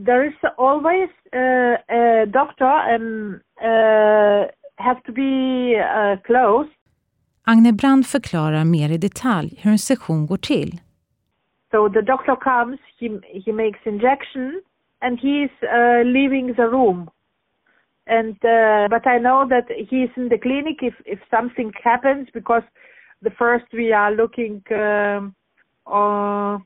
There 0.07 0.27
is 0.27 0.35
always 0.57 1.11
uh, 1.33 1.75
a 1.89 2.27
doctor 2.27 2.75
and 2.95 3.35
uh, 3.63 4.51
have 4.77 5.01
to 5.07 5.13
be 5.13 5.75
uh, 5.77 6.21
close. 6.23 6.69
Agne 7.45 7.73
Brand 7.73 8.07
förklarar 8.07 8.65
mer 8.65 8.91
i 8.93 8.99
detalj 8.99 9.61
hur 9.63 9.71
en 9.71 9.79
session 9.79 10.27
går 10.27 10.37
till. 10.37 10.81
So 11.71 11.89
the 11.89 12.03
doctor 12.03 12.37
comes, 12.37 12.81
he 13.01 13.09
he 13.45 13.53
makes 13.53 13.81
injection, 13.85 14.63
and 15.01 15.19
he's 15.19 15.55
uh, 15.63 16.03
leaving 16.05 16.55
the 16.55 16.69
room. 16.77 17.11
And 18.07 18.37
uh, 18.45 18.89
but 18.89 19.07
I 19.07 19.19
know 19.19 19.49
that 19.49 19.67
he's 19.91 20.11
in 20.17 20.29
the 20.29 20.39
clinic 20.39 20.83
if 20.83 20.95
if 21.05 21.21
something 21.31 21.73
happens 21.85 22.29
because 22.33 22.65
the 23.25 23.31
first 23.39 23.65
we 23.73 23.93
are 23.93 24.13
looking 24.15 24.63
um, 24.71 25.35
on 25.87 26.63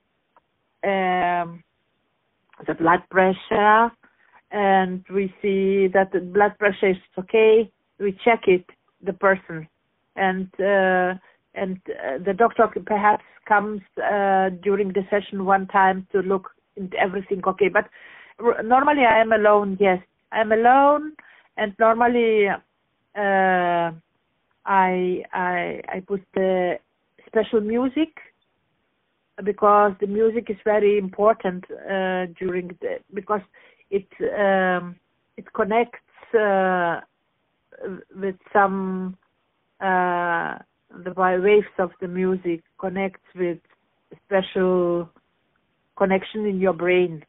um, 0.84 1.62
the 2.66 2.74
blood 2.78 3.02
pressure, 3.10 3.90
and 4.50 5.04
we 5.14 5.32
see 5.40 5.86
that 5.94 6.10
the 6.12 6.20
blood 6.20 6.58
pressure 6.58 6.90
is 6.90 6.96
okay. 7.18 7.70
We 7.98 8.18
check 8.24 8.42
it, 8.46 8.64
the 9.02 9.12
person, 9.12 9.68
and 10.16 10.48
uh, 10.60 11.14
and 11.54 11.78
uh, 11.88 12.18
the 12.24 12.34
doctor 12.36 12.68
perhaps 12.84 13.24
comes 13.46 13.80
uh, 13.98 14.50
during 14.62 14.88
the 14.88 15.02
session 15.10 15.44
one 15.44 15.66
time 15.68 16.06
to 16.12 16.20
look 16.20 16.50
into 16.76 16.96
everything 16.98 17.40
okay. 17.46 17.68
But 17.68 17.88
r- 18.40 18.62
normally 18.62 19.04
I 19.04 19.20
am 19.20 19.32
alone. 19.32 19.76
Yes, 19.80 20.00
I'm 20.32 20.52
alone, 20.52 21.12
and 21.56 21.74
normally 21.78 22.48
uh, 22.48 23.92
I 24.68 25.24
I 25.32 25.80
I 25.88 26.00
put 26.00 26.22
the 26.34 26.78
special 27.26 27.60
music 27.60 28.20
because 29.42 29.92
the 30.00 30.06
music 30.06 30.50
is 30.50 30.58
very 30.64 30.98
important 30.98 31.64
uh, 31.70 32.26
during 32.38 32.76
the 32.80 32.98
because 33.14 33.40
it 33.90 34.06
um, 34.38 34.96
it 35.38 35.52
connects 35.54 35.98
uh, 36.34 37.00
with 38.14 38.36
some 38.52 39.16
uh, 39.80 40.58
the 41.04 41.12
waves 41.16 41.74
of 41.78 41.90
the 42.00 42.08
music 42.08 42.62
connects 42.78 43.24
with 43.34 43.58
special 44.26 45.08
connection 45.96 46.46
in 46.46 46.60
your 46.60 46.74
brain. 46.74 47.24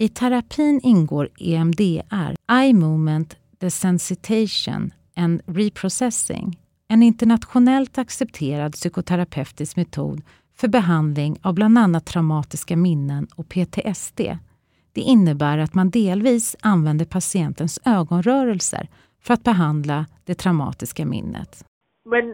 I 0.00 0.08
terapin 0.08 0.80
ingår 0.80 1.28
EMDR, 1.40 2.34
Eye 2.48 2.72
Movement 2.72 3.36
Desensitization 3.60 4.92
En 5.18 5.40
Reprocessing, 5.46 6.58
en 6.88 7.02
internationellt 7.02 7.98
accepterad 7.98 8.72
psykoterapeutisk 8.72 9.76
metod 9.76 10.22
för 10.56 10.68
behandling 10.68 11.36
av 11.42 11.54
bland 11.54 11.78
annat 11.78 12.06
traumatiska 12.06 12.76
minnen 12.76 13.26
och 13.36 13.48
PTSD. 13.48 14.20
Det 14.94 15.00
innebär 15.00 15.58
att 15.58 15.74
man 15.74 15.90
delvis 15.90 16.56
använder 16.62 17.04
patientens 17.04 17.80
ögonrörelser 17.86 18.88
för 19.22 19.34
att 19.34 19.44
behandla 19.44 20.06
det 20.26 20.34
traumatiska 20.34 21.06
minnet. 21.06 21.64
When 22.04 22.28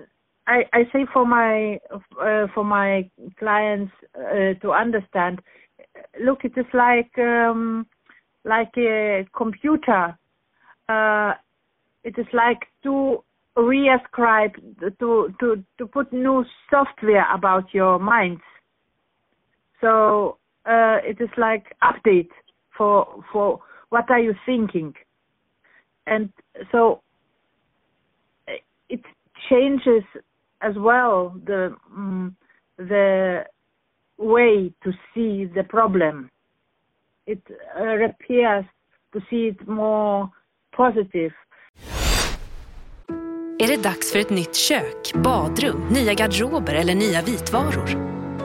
I, 0.57 0.59
I 0.81 0.85
say 0.93 1.07
for 1.07 1.25
my 1.37 1.75
uh, 1.75 2.47
for 2.55 2.65
my 2.65 3.11
clients 3.39 3.93
uh, 4.19 4.59
to 4.61 4.69
understand, 4.85 5.41
look, 6.27 6.45
it 6.45 6.57
is 6.57 6.67
like 6.73 7.23
um, 7.23 7.85
like 8.45 8.75
a 8.77 9.27
computer. 9.33 10.05
Uh, 10.91 11.35
it 12.05 12.19
is 12.19 12.27
like 12.33 12.61
to 12.83 13.25
reascribe 13.57 14.53
to 15.01 15.35
to 15.41 15.65
to 15.79 15.87
put 15.87 16.13
new 16.13 16.45
software 16.71 17.27
about 17.35 17.73
your 17.73 17.99
minds. 17.99 18.43
So 19.81 20.39
uh, 20.67 20.99
it 21.03 21.21
is 21.21 21.31
like 21.37 21.75
update 21.83 22.31
for 22.77 23.23
for 23.33 23.61
what 23.91 24.11
are 24.11 24.21
you 24.21 24.35
thinking, 24.47 24.95
and 26.07 26.31
so 26.73 27.01
it 28.89 29.01
changes 29.49 30.05
as 30.61 30.75
well 30.77 31.35
the 31.47 31.77
um, 31.95 32.37
the 32.77 33.45
way 34.19 34.73
to 34.83 34.93
see 35.15 35.45
the 35.45 35.65
problem. 35.69 36.31
It 37.27 37.43
uh, 37.79 38.05
appears 38.05 38.65
to 39.13 39.21
see 39.31 39.49
it 39.49 39.69
more 39.69 40.31
positive. 40.77 41.33
Är 43.65 43.69
det 43.69 43.83
dags 43.83 44.13
för 44.13 44.19
ett 44.19 44.31
nytt 44.31 44.55
kök, 44.55 45.13
badrum, 45.15 45.89
nya 45.91 46.15
garderober 46.15 46.75
eller 46.75 46.95
nya 46.95 47.23
vitvaror? 47.23 47.89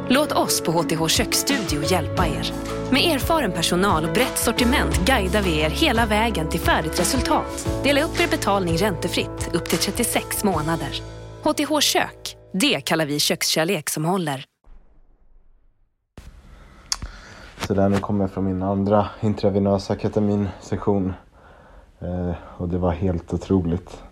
Låt 0.10 0.32
oss 0.32 0.62
på 0.62 0.72
HTH 0.72 1.08
Köksstudio 1.08 1.92
hjälpa 1.92 2.28
er. 2.28 2.54
Med 2.92 3.16
erfaren 3.16 3.52
personal 3.52 4.06
och 4.06 4.14
brett 4.14 4.38
sortiment 4.38 5.06
guidar 5.06 5.42
vi 5.42 5.60
er 5.60 5.70
hela 5.70 6.06
vägen 6.06 6.50
till 6.50 6.60
färdigt 6.60 7.00
resultat. 7.00 7.70
Dela 7.84 8.02
upp 8.02 8.20
er 8.20 8.28
betalning 8.28 8.78
räntefritt 8.78 9.50
upp 9.54 9.70
till 9.70 9.78
36 9.78 10.44
månader. 10.44 11.02
HTH 11.44 11.80
Kök, 11.80 12.38
det 12.54 12.82
kallar 12.82 13.06
vi 13.06 13.20
kökskärlek 13.20 13.90
som 13.90 14.06
håller. 14.06 14.46
Så 17.68 17.74
där, 17.74 17.90
nu 17.90 18.00
kommer 18.00 18.24
jag 18.24 18.32
från 18.32 18.46
min 18.46 18.64
andra 18.64 19.10
intravenösa 19.22 19.96
ketaminsession. 19.96 21.14
Eh, 22.00 22.32
och 22.58 22.70
det 22.70 22.78
var 22.78 22.92
helt 22.92 23.34
otroligt. 23.34 24.04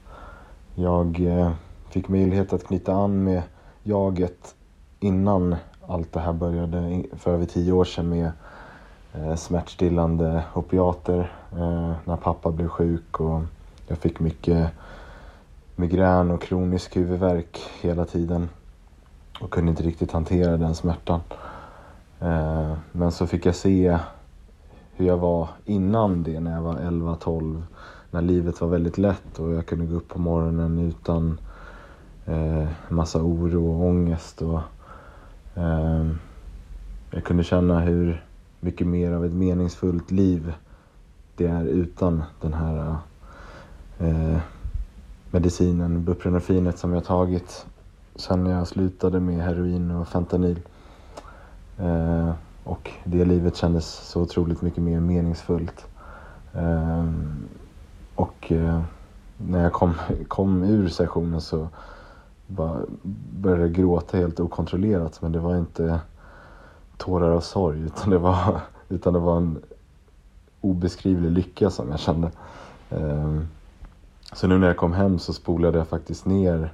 Jag 0.79 1.19
eh, 1.19 1.51
fick 1.89 2.07
möjlighet 2.07 2.53
att 2.53 2.63
knyta 2.63 2.93
an 2.93 3.23
med 3.23 3.41
jaget 3.83 4.55
innan 4.99 5.55
allt 5.87 6.13
det 6.13 6.19
här 6.19 6.33
började 6.33 7.03
för 7.13 7.33
över 7.33 7.45
tio 7.45 7.71
år 7.71 7.85
sedan 7.85 8.09
med 8.09 8.31
eh, 9.13 9.35
smärtstillande 9.35 10.43
opiater 10.53 11.31
eh, 11.51 11.93
när 12.05 12.15
pappa 12.15 12.51
blev 12.51 12.67
sjuk 12.67 13.19
och 13.19 13.41
jag 13.87 13.97
fick 13.97 14.19
mycket 14.19 14.69
migrän 15.75 16.31
och 16.31 16.41
kronisk 16.41 16.97
huvudvärk 16.97 17.59
hela 17.81 18.05
tiden 18.05 18.49
och 19.41 19.49
kunde 19.49 19.69
inte 19.69 19.83
riktigt 19.83 20.11
hantera 20.11 20.57
den 20.57 20.75
smärtan. 20.75 21.19
Men 22.91 23.11
så 23.11 23.27
fick 23.27 23.45
jag 23.45 23.55
se 23.55 23.97
hur 24.95 25.07
jag 25.07 25.17
var 25.17 25.49
innan 25.65 26.23
det 26.23 26.39
när 26.39 26.51
jag 26.51 26.61
var 26.61 26.75
11-12 26.75 27.63
när 28.11 28.21
livet 28.21 28.61
var 28.61 28.67
väldigt 28.67 28.97
lätt 28.97 29.39
och 29.39 29.51
jag 29.51 29.65
kunde 29.65 29.85
gå 29.85 29.95
upp 29.95 30.07
på 30.07 30.19
morgonen 30.19 30.79
utan 30.79 31.39
eh, 32.25 32.67
massa 32.89 33.19
oro 33.19 33.71
och 33.71 33.87
ångest. 33.87 34.41
Och, 34.41 34.59
eh, 35.55 36.07
jag 37.11 37.23
kunde 37.23 37.43
känna 37.43 37.79
hur 37.79 38.25
mycket 38.59 38.87
mer 38.87 39.11
av 39.11 39.25
ett 39.25 39.33
meningsfullt 39.33 40.11
liv 40.11 40.53
det 41.35 41.47
är 41.47 41.65
utan 41.65 42.23
den 42.41 42.53
här 42.53 42.95
eh, 43.99 44.37
medicinen, 45.31 46.03
buprenorfinet 46.03 46.79
som 46.79 46.93
jag 46.93 47.05
tagit 47.05 47.65
sen 48.17 48.45
jag 48.45 48.67
slutade 48.67 49.19
med 49.19 49.43
heroin 49.43 49.91
och 49.91 50.07
fentanyl. 50.07 50.59
Eh, 51.77 52.31
och 52.63 52.91
det 53.03 53.25
livet 53.25 53.55
kändes 53.55 53.85
så 53.85 54.21
otroligt 54.21 54.61
mycket 54.61 54.83
mer 54.83 54.99
meningsfullt. 54.99 55.85
Eh, 56.53 57.05
och 58.17 58.51
eh, 58.51 58.81
när 59.37 59.63
jag 59.63 59.73
kom, 59.73 59.93
kom 60.27 60.63
ur 60.63 60.89
sessionen 60.89 61.41
så 61.41 61.67
bara 62.47 62.81
började 63.31 63.61
jag 63.61 63.73
gråta 63.73 64.17
helt 64.17 64.39
okontrollerat. 64.39 65.21
Men 65.21 65.31
det 65.31 65.39
var 65.39 65.57
inte 65.57 65.99
tårar 66.97 67.29
av 67.29 67.41
sorg 67.41 67.79
utan 67.81 68.09
det 68.09 68.17
var, 68.17 68.61
utan 68.89 69.13
det 69.13 69.19
var 69.19 69.37
en 69.37 69.61
obeskrivlig 70.61 71.31
lycka 71.31 71.69
som 71.69 71.89
jag 71.89 71.99
kände. 71.99 72.31
Eh, 72.89 73.39
så 74.33 74.47
nu 74.47 74.57
när 74.57 74.67
jag 74.67 74.77
kom 74.77 74.93
hem 74.93 75.19
så 75.19 75.33
spolade 75.33 75.77
jag 75.77 75.87
faktiskt 75.87 76.25
ner 76.25 76.73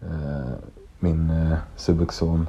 eh, 0.00 0.52
min 1.00 1.30
eh, 1.30 1.58
Subuxon 1.76 2.46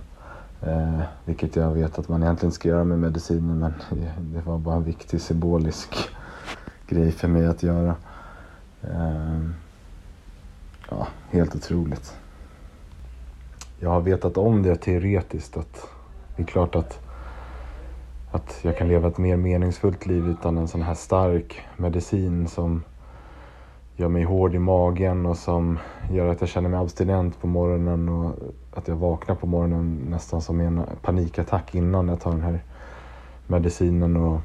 Eh, 0.62 1.02
vilket 1.26 1.56
jag 1.56 1.72
vet 1.72 2.00
att 2.00 2.10
man 2.10 2.24
egentligen 2.24 2.52
ska 2.52 2.70
göra 2.70 2.84
med 2.84 3.00
mediciner 3.00 3.54
men 3.54 3.74
det 4.34 4.42
var 4.46 4.58
bara 4.58 4.76
en 4.76 4.84
viktig 4.84 5.22
symbolisk 5.22 6.10
grej 6.88 7.12
för 7.12 7.28
mig 7.28 7.46
att 7.46 7.64
göra. 7.64 7.96
Eh, 8.84 9.40
ja, 10.90 11.08
helt 11.32 11.56
otroligt. 11.56 12.18
Jag 13.80 13.90
har 13.90 14.02
vetat 14.02 14.38
om 14.38 14.64
det 14.64 14.76
teoretiskt 14.76 15.58
att 15.58 15.88
det 16.36 16.42
är 16.42 16.48
klart 16.48 16.76
att, 16.76 17.00
att 18.32 18.60
jag 18.62 18.78
kan 18.78 18.88
leva 18.88 19.08
ett 19.08 19.18
mer 19.18 19.38
meningsfullt 19.38 20.06
liv 20.06 20.28
utan 20.28 20.58
en 20.58 20.68
sån 20.68 20.82
här 20.82 20.94
stark 20.94 21.62
medicin 21.78 22.48
som 22.48 22.84
gör 23.96 24.08
mig 24.08 24.24
hård 24.24 24.56
i 24.56 24.60
magen 24.60 25.26
och 25.26 25.38
som 25.38 25.80
gör 26.12 26.28
att 26.28 26.42
jag 26.42 26.50
känner 26.50 26.70
mig 26.70 26.80
abstinent 26.80 27.42
på 27.42 27.48
morgonen 27.48 28.10
och 28.10 28.36
att 28.74 28.88
jag 28.88 28.96
vaknar 28.96 29.36
på 29.36 29.48
morgonen 29.48 30.08
nästan 30.10 30.42
som 30.42 30.60
en 30.60 30.82
panikattack 31.02 31.76
innan 31.76 32.08
jag 32.08 32.22
tar 32.22 32.32
den 32.32 32.42
här 32.42 32.64
medicinen 33.48 34.18
och 34.18 34.40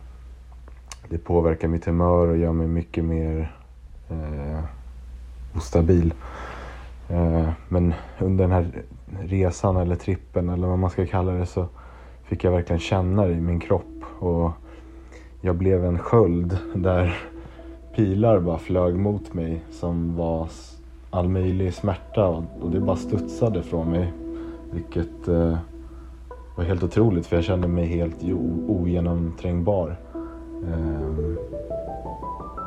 det 1.09 1.19
påverkar 1.19 1.69
mitt 1.69 1.85
humör 1.85 2.29
och 2.29 2.37
gör 2.37 2.53
mig 2.53 2.67
mycket 2.67 3.05
mer 3.05 3.57
eh, 4.11 4.61
ostabil. 5.57 6.15
Eh, 7.09 7.49
men 7.69 7.95
under 8.19 8.45
den 8.45 8.53
här 8.53 8.83
resan 9.21 9.77
eller 9.77 9.97
trippen 9.97 10.49
eller 10.49 10.67
vad 10.67 10.79
man 10.79 10.91
ska 10.91 11.07
kalla 11.07 11.33
det 11.33 11.47
så 11.47 11.67
fick 12.25 12.45
jag 12.45 12.53
verkligen 12.53 12.81
känna 12.81 13.27
det 13.27 13.33
i 13.33 13.41
min 13.41 13.61
kropp 13.61 14.03
och 14.19 14.51
jag 15.41 15.57
blev 15.57 15.85
en 15.85 15.99
sköld 15.99 16.59
där 16.75 17.17
pilar 17.97 18.41
bara 18.41 18.59
flög 18.59 18.95
mot 18.95 19.35
mig 19.35 19.65
som 19.71 20.17
var 20.17 20.49
all 21.11 21.29
möjlig 21.29 21.75
smärta 21.75 22.27
och 22.61 22.71
det 22.71 22.81
bara 22.81 22.97
studsade 22.97 23.63
från 23.63 23.91
mig. 23.91 24.13
Vilket 24.71 25.29
eh, 25.29 25.57
var 26.57 26.65
helt 26.65 26.83
otroligt 26.83 27.27
för 27.27 27.37
jag 27.37 27.45
kände 27.45 27.69
mig 27.69 27.87
helt 27.87 28.23
ogenomträngbar. 28.69 29.97
Eh, 30.69 31.13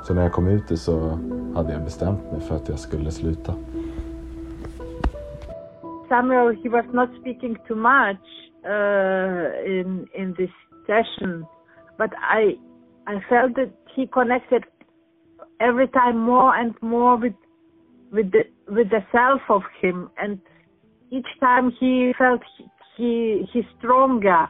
så 0.04 0.14
när 0.14 0.22
jag 0.22 0.32
kom 0.32 0.48
ut 0.48 0.68
det 0.68 0.78
så 0.78 1.20
hade 1.56 1.74
jag 1.74 1.84
bestämt 1.84 2.32
mig 2.32 2.42
för 2.42 2.56
att 2.56 2.70
jag 2.70 2.80
skulle 2.80 3.12
sluta. 3.12 3.54
Samuel, 6.10 6.56
he 6.64 6.70
was 6.70 6.86
not 6.94 7.10
speaking 7.22 7.58
too 7.68 7.76
much 7.76 8.26
uh, 8.66 9.80
in 9.80 10.08
in 10.14 10.34
this 10.36 10.52
session, 10.88 11.46
but 11.98 12.12
I 12.14 12.60
I 13.08 13.20
felt 13.30 13.56
that 13.56 13.72
he 13.96 14.08
connected 14.08 14.64
every 15.60 15.88
time 15.88 16.18
more 16.18 16.54
and 16.54 16.74
more 16.82 17.18
with 17.18 17.36
with 18.12 18.32
the 18.32 18.44
with 18.68 18.90
the 18.90 19.04
self 19.12 19.42
of 19.50 19.64
him 19.82 20.10
and 20.18 20.40
each 21.12 21.28
time 21.40 21.72
he 21.80 22.14
felt 22.18 22.42
he, 22.58 22.66
he 22.98 23.50
he's 23.52 23.66
stronger 23.78 24.48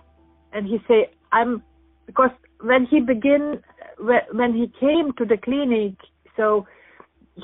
and 0.53 0.67
he 0.67 0.77
say 0.87 1.09
i'm 1.31 1.61
because 2.05 2.31
when 2.65 2.85
he 2.85 2.99
begin 2.99 3.61
when 3.99 4.53
he 4.53 4.67
came 4.79 5.13
to 5.17 5.25
the 5.25 5.37
clinic 5.37 5.93
so 6.35 6.65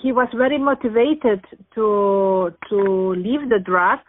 he 0.02 0.12
was 0.12 0.28
very 0.36 0.58
motivated 0.58 1.44
to 1.76 2.54
to 2.70 3.14
leave 3.18 3.50
the 3.50 3.60
drug 3.64 4.00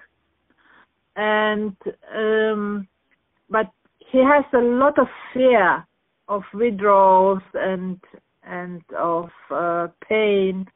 and 1.17 1.77
um 2.15 2.87
but 3.51 3.71
he 4.11 4.19
has 4.19 4.45
a 4.53 4.65
lot 4.83 4.99
of 4.99 5.07
fear 5.33 5.87
of 6.29 6.43
withdrawals 6.55 7.43
and 7.55 8.01
and 8.45 8.83
of 8.99 9.29
uh, 9.51 9.89
pain. 10.09 10.67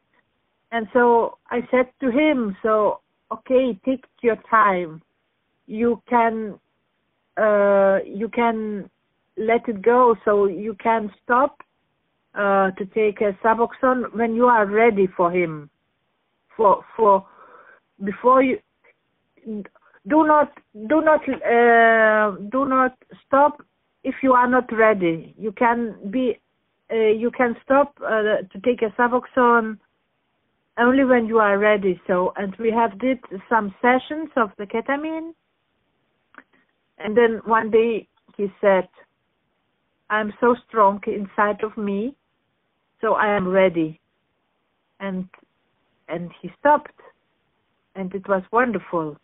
And 0.73 0.87
so 0.93 1.38
I 1.50 1.61
said 1.71 1.90
to 2.00 2.11
him, 2.11 2.57
so 2.62 3.00
okay, 3.33 3.78
take 3.85 4.05
your 4.23 4.37
time. 4.50 5.02
You 5.66 6.02
can 6.09 6.59
uh, 7.37 7.99
you 8.05 8.28
can 8.28 8.90
let 9.37 9.69
it 9.69 9.83
go, 9.83 10.16
so 10.25 10.47
you 10.47 10.75
can 10.83 11.12
stop 11.23 11.62
uh, 12.35 12.71
to 12.73 12.87
take 12.87 13.21
a 13.21 13.33
Suboxone 13.45 14.14
when 14.14 14.35
you 14.35 14.46
are 14.46 14.66
ready 14.66 15.07
for 15.16 15.31
him. 15.31 15.70
For 16.57 16.85
for 16.96 17.27
before 18.05 18.42
you 18.42 18.59
do 19.44 20.27
not 20.27 20.53
do 20.88 21.03
not 21.03 21.20
uh, 21.29 22.37
do 22.51 22.66
not 22.66 22.96
stop 23.27 23.62
if 24.05 24.14
you 24.22 24.33
are 24.33 24.49
not 24.49 24.70
ready. 24.72 25.35
You 25.38 25.53
can 25.53 25.96
be 26.11 26.38
uh, 26.90 26.96
you 26.96 27.31
can 27.31 27.57
stop 27.64 27.99
uh, 28.05 28.42
to 28.53 28.61
take 28.64 28.83
a 28.83 28.90
Suboxone 28.99 29.79
only 30.79 31.05
when 31.05 31.27
you 31.27 31.38
are 31.38 31.59
ready. 31.59 32.01
So, 32.07 32.33
and 32.37 32.55
we 32.59 32.70
have 32.70 32.99
did 32.99 33.18
some 33.49 33.75
sessions 33.83 34.31
of 34.37 34.51
the 34.59 34.66
ketamine, 34.66 35.33
and 36.99 37.16
then 37.16 37.40
one 37.44 37.70
day 37.70 38.09
he 38.37 38.53
said, 38.61 38.88
"I'm 40.11 40.33
so 40.40 40.55
strong 40.69 41.01
inside 41.07 41.62
of 41.62 41.77
me, 41.77 42.14
so 43.01 43.14
I 43.14 43.29
am 43.37 43.49
ready," 43.49 44.01
and 45.01 45.29
and 46.09 46.31
he 46.40 46.51
stopped, 46.59 47.01
and 47.95 48.14
it 48.14 48.29
was 48.29 48.42
wonderful. 48.53 49.16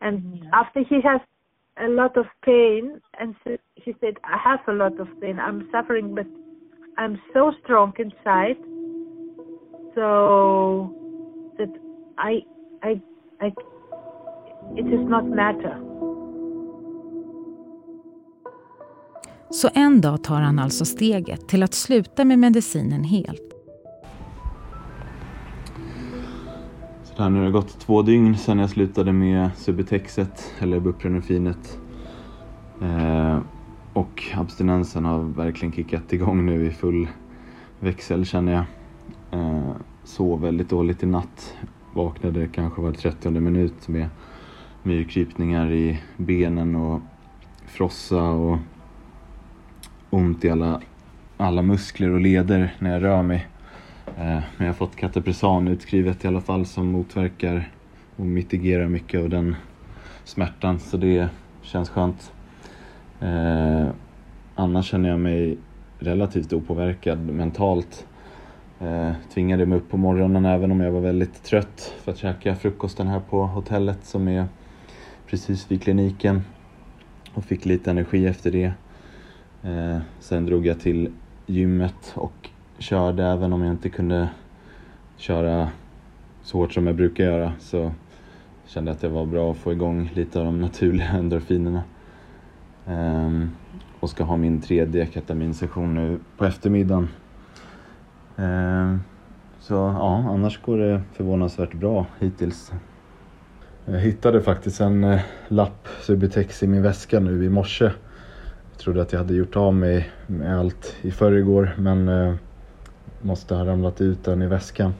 And 0.00 0.40
yeah. 0.42 0.50
after 0.54 0.80
he 0.80 1.00
has 1.02 1.20
a 1.78 1.88
lot 1.88 2.16
of 2.16 2.26
pain 2.44 3.00
and 3.18 3.34
so 3.42 3.56
she 3.84 3.94
said 4.00 4.14
i 4.24 4.36
have 4.36 4.60
a 4.68 4.72
lot 4.72 4.98
of 5.00 5.08
pain. 5.20 5.38
I'm 5.38 5.68
suffering 5.72 6.14
but 6.14 6.26
i'm 6.98 7.20
so 7.32 7.52
strong 7.64 7.92
inside. 7.98 8.56
So 9.94 10.94
that 11.58 11.72
i 12.18 12.40
i 12.82 13.00
i 13.40 13.46
it 14.76 14.84
does 14.90 15.08
not 15.08 15.26
matter 15.26 15.80
Så 19.50 19.68
en 19.74 20.00
dag 20.00 20.24
tar 20.24 20.40
han 20.40 20.58
alltså 20.58 20.84
steget 20.84 21.48
till 21.48 21.62
att 21.62 21.74
sluta 21.74 22.24
med 22.24 22.38
medicinen 22.38 23.04
helt. 23.04 23.54
Så 27.04 27.22
där, 27.22 27.30
nu 27.30 27.38
har 27.38 27.46
det 27.46 27.52
gått 27.52 27.80
två 27.80 28.02
dygn 28.02 28.36
sedan 28.38 28.58
jag 28.58 28.70
slutade 28.70 29.12
med 29.12 29.50
Subutexet, 29.56 30.52
eller 30.58 30.80
Buprenorfinet. 30.80 31.78
Eh, 32.82 33.38
och 33.92 34.24
abstinensen 34.34 35.04
har 35.04 35.20
verkligen 35.20 35.72
kickat 35.72 36.12
igång 36.12 36.46
nu 36.46 36.66
i 36.66 36.70
full 36.70 37.08
växel 37.80 38.26
känner 38.26 38.52
jag. 38.52 38.64
Eh, 39.40 39.72
sov 40.04 40.40
väldigt 40.40 40.68
dåligt 40.68 41.02
i 41.02 41.06
natt. 41.06 41.54
Vaknade 41.94 42.48
kanske 42.48 42.82
var 42.82 42.92
30 42.92 43.30
minut 43.30 43.88
med 43.88 44.08
myrkrypningar 44.82 45.72
i 45.72 46.00
benen 46.16 46.76
och 46.76 47.00
frossa 47.66 48.22
och 48.22 48.58
ont 50.10 50.44
i 50.44 50.50
alla, 50.50 50.80
alla 51.36 51.62
muskler 51.62 52.10
och 52.10 52.20
leder 52.20 52.74
när 52.78 52.92
jag 52.92 53.02
rör 53.02 53.22
mig. 53.22 53.46
Eh, 54.06 54.24
men 54.24 54.42
jag 54.58 54.66
har 54.66 54.72
fått 54.72 54.96
katapresan 54.96 55.68
utskrivet 55.68 56.24
i 56.24 56.28
alla 56.28 56.40
fall 56.40 56.66
som 56.66 56.86
motverkar 56.86 57.70
och 58.16 58.26
mitigerar 58.26 58.88
mycket 58.88 59.20
av 59.20 59.28
den 59.28 59.56
smärtan 60.24 60.78
så 60.78 60.96
det 60.96 61.28
känns 61.62 61.90
skönt. 61.90 62.32
Eh, 63.20 63.88
annars 64.54 64.86
känner 64.86 65.08
jag 65.08 65.20
mig 65.20 65.58
relativt 65.98 66.52
opåverkad 66.52 67.18
mentalt. 67.18 68.06
Eh, 68.80 69.12
tvingade 69.34 69.66
mig 69.66 69.78
upp 69.78 69.90
på 69.90 69.96
morgonen 69.96 70.44
även 70.44 70.72
om 70.72 70.80
jag 70.80 70.92
var 70.92 71.00
väldigt 71.00 71.42
trött 71.42 71.94
för 72.02 72.12
att 72.12 72.18
käka 72.18 72.56
frukosten 72.56 73.06
här 73.06 73.20
på 73.20 73.46
hotellet 73.46 74.04
som 74.04 74.28
är 74.28 74.46
precis 75.26 75.70
vid 75.70 75.82
kliniken 75.82 76.42
och 77.34 77.44
fick 77.44 77.64
lite 77.64 77.90
energi 77.90 78.26
efter 78.26 78.50
det. 78.50 78.72
Eh, 79.62 79.98
sen 80.20 80.46
drog 80.46 80.66
jag 80.66 80.80
till 80.80 81.12
gymmet 81.46 82.12
och 82.14 82.50
körde 82.78 83.24
även 83.24 83.52
om 83.52 83.62
jag 83.62 83.72
inte 83.72 83.88
kunde 83.88 84.28
köra 85.16 85.68
så 86.42 86.58
hårt 86.58 86.72
som 86.72 86.86
jag 86.86 86.96
brukar 86.96 87.24
göra 87.24 87.52
så 87.58 87.92
kände 88.66 88.90
jag 88.90 88.94
att 88.94 89.00
det 89.00 89.08
var 89.08 89.26
bra 89.26 89.50
att 89.50 89.56
få 89.56 89.72
igång 89.72 90.10
lite 90.14 90.38
av 90.38 90.44
de 90.44 90.60
naturliga 90.60 91.08
endorfinerna. 91.12 91.82
Um, 92.86 93.50
och 94.00 94.10
ska 94.10 94.24
ha 94.24 94.36
min 94.36 94.60
tredje 94.60 95.06
ketaminsession 95.06 95.94
nu 95.94 96.18
på 96.36 96.44
eftermiddagen. 96.44 97.08
Um, 98.36 99.02
så 99.58 99.74
ja, 99.74 100.24
annars 100.28 100.62
går 100.62 100.78
det 100.78 101.02
förvånansvärt 101.12 101.74
bra 101.74 102.06
hittills. 102.18 102.72
Jag 103.84 104.00
hittade 104.00 104.42
faktiskt 104.42 104.80
en 104.80 105.04
eh, 105.04 105.20
lapp 105.48 105.88
Subutex 106.00 106.62
i 106.62 106.66
min 106.66 106.82
väska 106.82 107.20
nu 107.20 107.44
i 107.44 107.48
morse. 107.48 107.90
Jag 108.80 108.84
trodde 108.84 109.02
att 109.02 109.12
jag 109.12 109.20
hade 109.20 109.34
gjort 109.34 109.56
av 109.56 109.74
mig 109.74 110.10
med 110.26 110.58
allt 110.58 110.96
i 111.02 111.10
förrgår 111.10 111.74
men 111.78 112.08
eh, 112.08 112.34
måste 113.20 113.54
ha 113.54 113.66
ramlat 113.66 114.00
ut 114.00 114.24
den 114.24 114.42
i 114.42 114.46
väskan. 114.46 114.94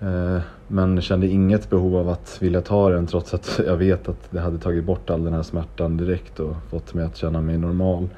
Eh, 0.00 0.38
men 0.68 1.00
kände 1.00 1.26
inget 1.26 1.70
behov 1.70 1.96
av 1.96 2.08
att 2.08 2.38
vilja 2.40 2.60
ta 2.60 2.90
den 2.90 3.06
trots 3.06 3.34
att 3.34 3.60
jag 3.66 3.76
vet 3.76 4.08
att 4.08 4.30
det 4.30 4.40
hade 4.40 4.58
tagit 4.58 4.84
bort 4.84 5.10
all 5.10 5.24
den 5.24 5.32
här 5.32 5.42
smärtan 5.42 5.96
direkt 5.96 6.40
och 6.40 6.56
fått 6.70 6.94
mig 6.94 7.04
att 7.04 7.16
känna 7.16 7.40
mig 7.40 7.58
normal. 7.58 8.08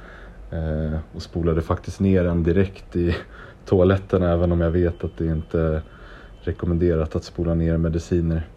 Eh, 0.51 0.99
och 1.15 1.23
spolade 1.23 1.63
faktiskt 1.63 2.01
ner 2.01 2.25
den 2.25 2.43
direkt 2.43 2.97
i 2.97 3.17
toaletten 3.67 4.23
även 4.23 4.53
om 4.53 4.61
jag 4.61 4.71
vet 4.71 5.05
att 5.05 5.19
det 5.19 5.27
inte 5.27 5.61
är 5.61 5.83
rekommenderat 6.41 7.17
att 7.17 7.25
spola 7.25 7.55
ner 7.55 7.77
mediciner. 7.77 8.49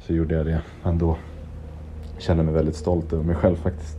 Så 0.00 0.12
gjorde 0.12 0.34
jag 0.34 0.46
det 0.46 0.60
ändå. 0.84 1.18
känner 2.18 2.42
mig 2.42 2.54
väldigt 2.54 2.76
stolt 2.76 3.12
över 3.12 3.24
mig 3.24 3.36
själv 3.36 3.56
faktiskt. 3.56 3.98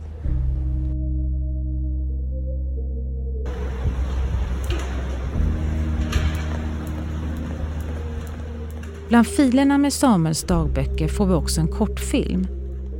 Bland 9.10 9.26
filerna 9.26 9.78
med 9.78 9.92
Samuels 9.92 10.42
dagböcker 10.42 11.08
får 11.08 11.26
vi 11.26 11.34
också 11.34 11.60
en 11.60 11.68
kortfilm. 11.68 12.46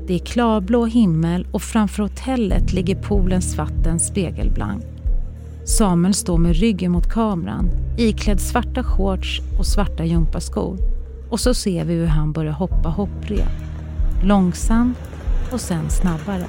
Det 0.07 0.15
är 0.15 0.19
klarblå 0.19 0.87
himmel 0.87 1.47
och 1.53 1.63
framför 1.63 2.03
hotellet 2.03 2.73
ligger 2.73 3.03
poolens 3.03 3.57
vatten 3.57 4.01
spegelblank. 4.01 4.85
Samuel 5.65 6.15
står 6.15 6.39
med 6.39 6.57
ryggen 6.57 6.93
mot 6.93 7.13
kameran, 7.13 7.71
iklädd 7.99 8.41
svarta 8.41 8.85
shorts 8.85 9.41
och 9.59 9.67
svarta 9.67 10.05
gympaskor. 10.05 10.79
Och 11.31 11.41
så 11.41 11.55
ser 11.55 11.85
vi 11.85 11.95
hur 11.95 12.07
han 12.07 12.33
börjar 12.33 12.53
hoppa 12.53 12.89
hopprep. 12.89 13.53
Långsamt 14.25 14.99
och 15.53 15.61
sen 15.61 15.91
snabbare. 15.91 16.47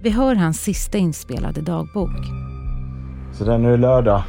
Vi 0.00 0.10
hör 0.10 0.34
hans 0.34 0.60
sista 0.60 0.98
inspelade 0.98 1.60
dagbok. 1.60 2.10
Så 3.32 3.44
det 3.44 3.54
är 3.54 3.58
nu 3.58 3.76
lördag. 3.76 4.22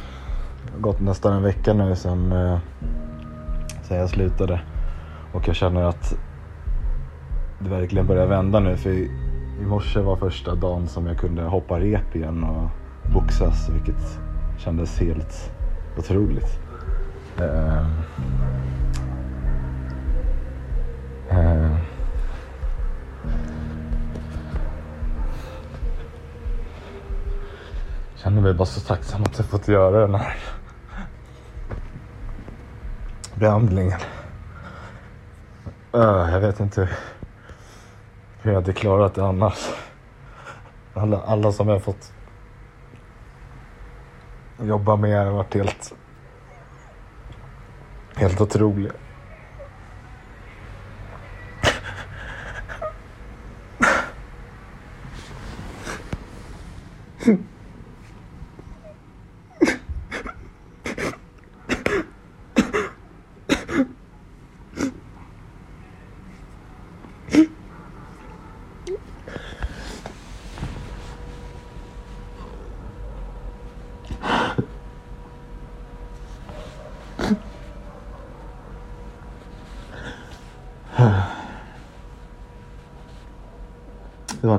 Det 0.66 0.72
har 0.72 0.80
gått 0.80 1.00
nästan 1.00 1.36
en 1.36 1.42
vecka 1.42 1.74
nu 1.74 1.96
sedan, 1.96 2.32
eh, 2.32 2.58
sedan 3.82 3.96
jag 3.96 4.10
slutade. 4.10 4.60
Och 5.32 5.48
jag 5.48 5.56
känner 5.56 5.82
att 5.82 6.18
det 7.58 7.70
verkligen 7.70 8.06
börjar 8.06 8.26
vända 8.26 8.60
nu. 8.60 8.76
För 8.76 8.90
i, 8.90 9.10
i 9.62 9.64
morse 9.66 10.00
var 10.00 10.16
första 10.16 10.54
dagen 10.54 10.88
som 10.88 11.06
jag 11.06 11.18
kunde 11.18 11.42
hoppa 11.42 11.80
rep 11.80 12.16
igen 12.16 12.44
och 12.44 12.70
boxas. 13.12 13.68
Vilket 13.68 14.20
kändes 14.58 15.00
helt 15.00 15.52
otroligt. 15.98 16.60
Eh, 17.38 17.86
känner 28.22 28.42
mig 28.42 28.54
bara 28.54 28.66
så 28.66 28.80
tacksam 28.80 29.22
att 29.22 29.38
jag 29.38 29.46
fått 29.46 29.68
göra 29.68 30.00
den 30.00 30.14
här 30.14 30.36
behandlingen. 33.34 34.00
Äh, 35.92 36.32
jag 36.32 36.40
vet 36.40 36.60
inte 36.60 36.88
hur 38.42 38.50
jag 38.50 38.60
hade 38.60 38.72
klarat 38.72 39.14
det 39.14 39.24
annars. 39.24 39.70
Alla, 40.94 41.20
alla 41.22 41.52
som 41.52 41.68
jag 41.68 41.82
fått 41.82 42.12
jobba 44.62 44.96
med 44.96 45.24
har 45.24 45.32
varit 45.32 45.54
helt, 45.54 45.94
helt 48.16 48.40
otroliga. 48.40 48.92
Hmm. 57.24 57.46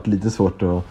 har 0.02 0.08
varit 0.08 0.08
lite 0.08 0.32
svårt 0.32 0.62
att 0.62 0.84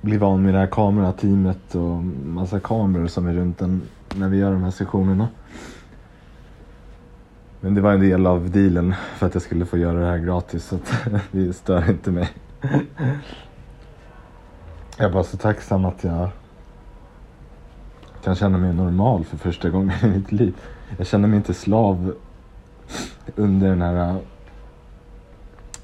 bli 0.00 0.16
van 0.16 0.42
med 0.42 0.54
det 0.54 0.60
här 0.60 0.66
kamerateamet 0.66 1.74
och 1.74 2.04
massa 2.24 2.60
kameror 2.60 3.06
som 3.06 3.26
är 3.26 3.32
runt 3.32 3.60
en 3.60 3.82
när 4.14 4.28
vi 4.28 4.38
gör 4.38 4.52
de 4.52 4.62
här 4.62 4.70
sessionerna. 4.70 5.28
Men 7.60 7.74
det 7.74 7.80
var 7.80 7.92
en 7.92 8.00
del 8.00 8.26
av 8.26 8.50
dealen 8.50 8.94
för 9.16 9.26
att 9.26 9.34
jag 9.34 9.42
skulle 9.42 9.66
få 9.66 9.78
göra 9.78 10.00
det 10.00 10.06
här 10.06 10.18
gratis 10.18 10.64
så 10.64 10.76
att 10.76 10.92
det 11.32 11.52
stör 11.52 11.90
inte 11.90 12.10
mig. 12.10 12.28
Jag 14.96 15.08
är 15.08 15.12
bara 15.12 15.24
så 15.24 15.36
tacksam 15.36 15.84
att 15.84 16.04
jag 16.04 16.28
kan 18.24 18.34
känna 18.34 18.58
mig 18.58 18.74
normal 18.74 19.24
för 19.24 19.36
första 19.36 19.70
gången 19.70 19.92
i 20.02 20.06
mitt 20.06 20.32
liv. 20.32 20.54
Jag 20.98 21.06
känner 21.06 21.28
mig 21.28 21.36
inte 21.36 21.54
slav 21.54 22.14
under 23.36 23.68
den 23.68 23.82
här 23.82 24.18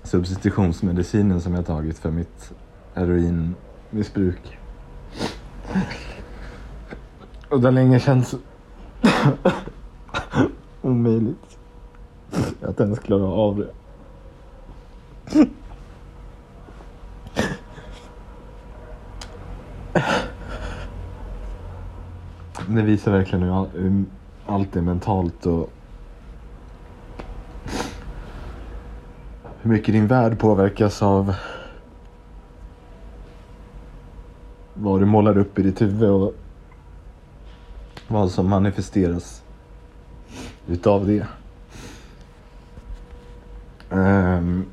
substitutionsmedicinen 0.09 1.41
som 1.41 1.55
jag 1.55 1.67
tagit 1.67 1.99
för 1.99 2.11
mitt 2.11 2.53
heroinmissbruk. 2.95 4.59
Och 7.49 7.61
det 7.61 7.67
har 7.67 7.73
länge 7.73 8.01
känts 8.01 8.35
omöjligt 10.83 11.59
att 12.63 12.81
ens 12.81 12.99
klara 12.99 13.27
av 13.27 13.57
det. 13.57 13.71
Det 22.69 22.83
visar 22.83 23.13
verkligen 23.13 23.43
hur 23.43 24.05
allt 24.47 24.77
är 24.77 24.83
mentalt 24.83 25.47
och 25.47 25.73
hur 29.63 29.71
mycket 29.71 29.95
din 29.95 30.07
värld 30.07 30.39
påverkas 30.39 31.03
av 31.03 31.35
vad 34.75 35.01
du 35.01 35.07
målar 35.07 35.39
upp 35.39 35.59
i 35.59 35.63
ditt 35.63 35.83
huvud 35.83 36.11
och 36.11 36.35
vad 38.09 38.31
som 38.31 38.49
manifesteras 38.49 39.43
utav 40.67 41.07
det. 41.07 41.27
Um, 43.91 44.67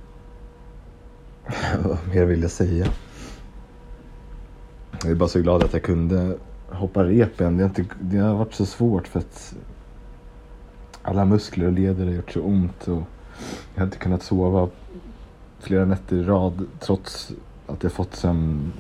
vad 1.84 1.98
mer 2.14 2.26
vill 2.26 2.42
jag 2.42 2.52
säga? 2.52 2.88
Jag 5.02 5.12
är 5.12 5.16
bara 5.16 5.30
så 5.30 5.42
glad 5.42 5.64
att 5.64 5.74
jag 5.74 5.84
kunde 5.84 6.38
hoppa 6.70 7.04
rep 7.04 7.42
igen. 7.42 7.58
Det 7.58 7.64
har, 7.64 7.70
inte, 7.70 7.86
det 8.00 8.18
har 8.18 8.36
varit 8.36 8.54
så 8.54 8.66
svårt 8.66 9.08
för 9.08 9.20
att 9.20 9.56
alla 11.02 11.26
muskler 11.26 11.66
och 11.66 11.72
leder 11.72 12.06
har 12.06 12.14
gjort 12.14 12.32
så 12.32 12.42
ont 12.42 12.88
och 12.88 13.04
jag 13.74 13.82
har 13.82 13.86
inte 13.86 13.98
kunnat 13.98 14.24
sova 14.24 14.70
flera 15.60 15.86
nätter 15.86 16.16
i 16.16 16.24
rad 16.24 16.66
trots 16.80 17.32
att 17.68 17.84
jag 17.84 17.92
fått 17.92 18.16
sömn 18.16 18.74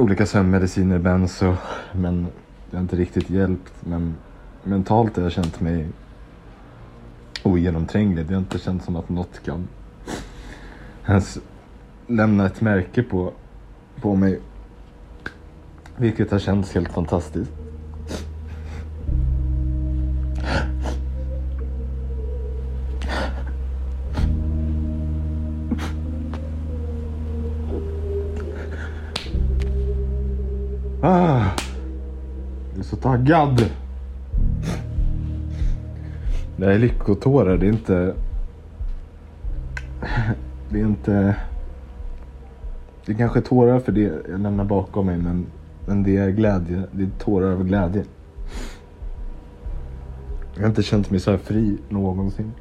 olika 0.00 0.26
sömnmediciner, 0.26 0.98
benzo, 0.98 1.56
men 1.92 2.26
det 2.70 2.76
har 2.76 2.82
inte 2.82 2.96
riktigt 2.96 3.30
hjälpt. 3.30 3.72
Men 3.80 4.14
mentalt 4.64 5.16
har 5.16 5.22
jag 5.22 5.32
känt 5.32 5.60
mig 5.60 5.88
ogenomtränglig. 7.42 8.26
Det 8.26 8.34
har 8.34 8.40
inte 8.40 8.58
känts 8.58 8.84
som 8.84 8.96
att 8.96 9.08
något 9.08 9.42
kan 9.44 9.68
ens 11.06 11.38
lämna 12.06 12.46
ett 12.46 12.60
märke 12.60 13.02
på, 13.02 13.32
på 14.00 14.16
mig. 14.16 14.40
Vilket 15.96 16.30
har 16.30 16.38
känts 16.38 16.74
helt 16.74 16.92
fantastiskt. 16.92 17.52
Taggad. 33.30 33.70
Det 36.56 36.64
här 36.64 36.72
är 36.72 36.78
lyckotårar, 36.78 37.56
det 37.56 37.66
är 37.66 37.72
inte... 37.72 38.14
Det 40.68 40.80
är 40.80 40.84
inte... 40.84 41.36
Det 43.06 43.12
är 43.12 43.16
kanske 43.16 43.40
tårar 43.40 43.80
för 43.80 43.92
det 43.92 44.00
jag 44.30 44.40
lämnar 44.40 44.64
bakom 44.64 45.06
mig 45.06 45.16
men, 45.16 45.46
men 45.86 46.02
det 46.02 46.16
är 46.16 46.30
glädje. 46.30 46.82
Det 46.92 47.02
är 47.02 47.10
tårar 47.18 47.52
av 47.52 47.64
glädje. 47.64 48.04
Jag 50.54 50.62
har 50.62 50.68
inte 50.68 50.82
känt 50.82 51.10
mig 51.10 51.20
så 51.20 51.30
här 51.30 51.38
fri 51.38 51.78
någonsin. 51.88 52.52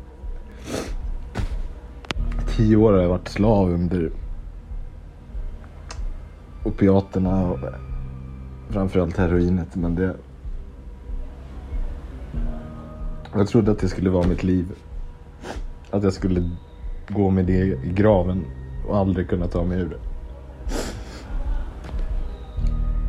Tio 2.57 2.75
år 2.75 2.93
har 2.93 2.99
jag 2.99 3.09
varit 3.09 3.27
slav 3.27 3.69
under 3.69 4.11
opiaterna 6.63 7.51
och 7.51 7.59
framförallt 8.69 9.17
heroinet. 9.17 9.75
Men 9.75 9.95
det... 9.95 10.15
Jag 13.33 13.47
trodde 13.47 13.71
att 13.71 13.79
det 13.79 13.89
skulle 13.89 14.09
vara 14.09 14.27
mitt 14.27 14.43
liv. 14.43 14.65
Att 15.91 16.03
jag 16.03 16.13
skulle 16.13 16.49
gå 17.09 17.29
med 17.29 17.45
det 17.45 17.53
i 17.53 17.91
graven 17.93 18.45
och 18.87 18.97
aldrig 18.97 19.29
kunna 19.29 19.47
ta 19.47 19.63
mig 19.63 19.79
ur 19.79 19.89
det. 19.89 19.99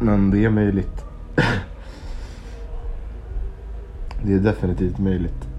Men 0.05 0.31
det 0.31 0.45
är 0.45 0.51
möjligt. 0.51 1.05
Det 4.25 4.33
är 4.33 4.39
definitivt 4.39 4.99
möjligt. 4.99 5.50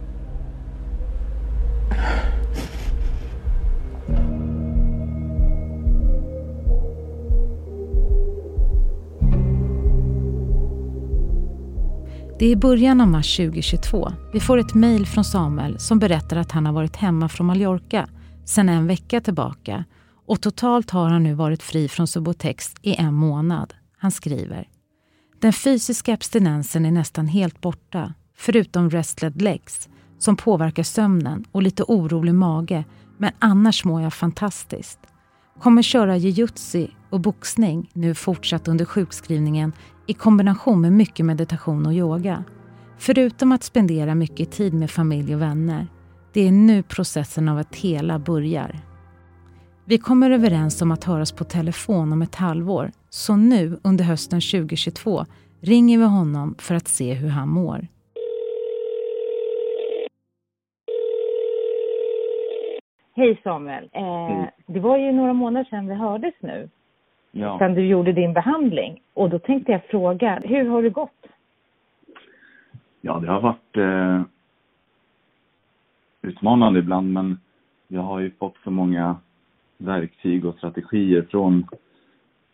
Det 12.42 12.46
är 12.46 12.52
i 12.52 12.56
början 12.56 13.02
av 13.02 13.08
mars 13.08 13.38
2022. 13.38 14.12
Vi 14.34 14.40
får 14.40 14.58
ett 14.58 14.74
mejl 14.74 15.06
från 15.06 15.24
Samuel 15.24 15.80
som 15.80 16.00
berättar 16.00 16.38
att 16.38 16.52
han 16.52 16.66
har 16.66 16.74
varit 16.74 16.96
hemma 16.96 17.30
från 17.30 17.48
Mallorca 17.48 18.10
sedan 18.46 18.70
en 18.70 18.88
vecka 18.88 19.22
tillbaka 19.22 19.86
och 20.28 20.42
totalt 20.42 20.90
har 20.90 21.10
han 21.10 21.24
nu 21.24 21.34
varit 21.34 21.64
fri 21.64 21.88
från 21.88 22.08
Subotex 22.08 22.74
i 22.82 22.96
en 22.96 23.14
månad. 23.14 23.74
Han 23.98 24.12
skriver. 24.12 24.68
Den 25.42 25.54
fysiska 25.54 26.14
abstinensen 26.14 26.86
är 26.86 26.92
nästan 26.92 27.28
helt 27.28 27.62
borta, 27.62 28.14
förutom 28.38 28.90
restled 28.90 29.42
legs 29.42 29.90
som 30.20 30.36
påverkar 30.36 30.84
sömnen 30.84 31.46
och 31.52 31.64
lite 31.64 31.84
orolig 31.84 32.36
mage, 32.36 32.86
men 33.18 33.32
annars 33.40 33.86
mår 33.86 34.02
jag 34.02 34.14
fantastiskt. 34.14 35.00
Kommer 35.60 35.82
köra 35.82 36.18
jujutsu 36.18 36.88
och 37.10 37.20
boxning 37.20 37.90
nu 37.94 38.16
fortsatt 38.16 38.68
under 38.68 38.86
sjukskrivningen 38.86 39.74
i 40.08 40.14
kombination 40.14 40.82
med 40.82 40.94
mycket 40.94 41.26
meditation 41.26 41.86
och 41.86 41.94
yoga. 41.94 42.44
Förutom 42.98 43.52
att 43.52 43.64
spendera 43.64 44.16
mycket 44.16 44.52
tid 44.52 44.74
med 44.74 44.92
familj 44.92 45.36
och 45.36 45.42
vänner. 45.42 45.88
Det 46.34 46.48
är 46.48 46.52
nu 46.52 46.84
processen 46.84 47.50
av 47.50 47.58
att 47.58 47.76
hela 47.76 48.20
börjar. 48.20 48.76
Vi 49.86 49.98
kommer 49.98 50.32
överens 50.32 50.82
om 50.82 50.92
att 50.92 51.04
höras 51.04 51.32
på 51.32 51.44
telefon 51.44 52.14
om 52.14 52.22
ett 52.22 52.36
halvår, 52.36 52.92
så 53.10 53.36
nu 53.36 53.80
under 53.84 54.04
hösten 54.04 54.42
2022 54.42 55.26
ringer 55.62 55.98
vi 55.98 56.06
honom 56.06 56.56
för 56.60 56.76
att 56.76 56.88
se 56.88 57.14
hur 57.14 57.30
han 57.30 57.50
mår. 57.50 57.88
Hej 63.16 63.42
Samuel. 63.44 63.90
Eh, 63.94 64.46
det 64.68 64.80
var 64.80 64.98
ju 64.98 65.12
några 65.12 65.34
månader 65.34 65.66
sedan 65.70 65.88
vi 65.88 65.94
hördes 65.94 66.34
nu. 66.42 66.70
Ja. 67.32 67.60
Sedan 67.60 67.74
du 67.74 67.86
gjorde 67.86 68.12
din 68.12 68.34
behandling. 68.34 69.02
Och 69.14 69.30
då 69.30 69.40
tänkte 69.40 69.72
jag 69.72 69.84
fråga, 69.86 70.40
hur 70.44 70.70
har 70.70 70.84
det 70.84 70.90
gått? 70.90 71.28
Ja, 73.02 73.20
det 73.20 73.28
har 73.28 73.42
varit 73.42 73.78
eh, 73.78 74.22
utmanande 76.22 76.80
ibland 76.80 77.14
men 77.14 77.40
jag 77.88 78.02
har 78.02 78.20
ju 78.20 78.32
fått 78.32 78.58
så 78.64 78.72
många 78.72 79.16
verktyg 79.78 80.46
och 80.46 80.56
strategier 80.56 81.28
från 81.32 81.68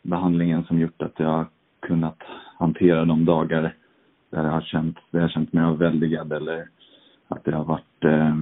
behandlingen 0.01 0.63
som 0.63 0.79
gjort 0.79 1.01
att 1.01 1.19
jag 1.19 1.27
har 1.27 1.45
kunnat 1.79 2.17
hantera 2.57 3.05
de 3.05 3.25
dagar 3.25 3.73
där 4.29 4.43
jag 4.43 4.51
har 4.51 4.61
känt, 4.61 4.97
där 5.11 5.21
jag 5.21 5.31
känt 5.31 5.53
mig 5.53 5.63
överväldigad 5.63 6.33
eller 6.33 6.67
att 7.27 7.43
det 7.43 7.55
har 7.55 7.63
varit 7.63 8.03
eh, 8.03 8.35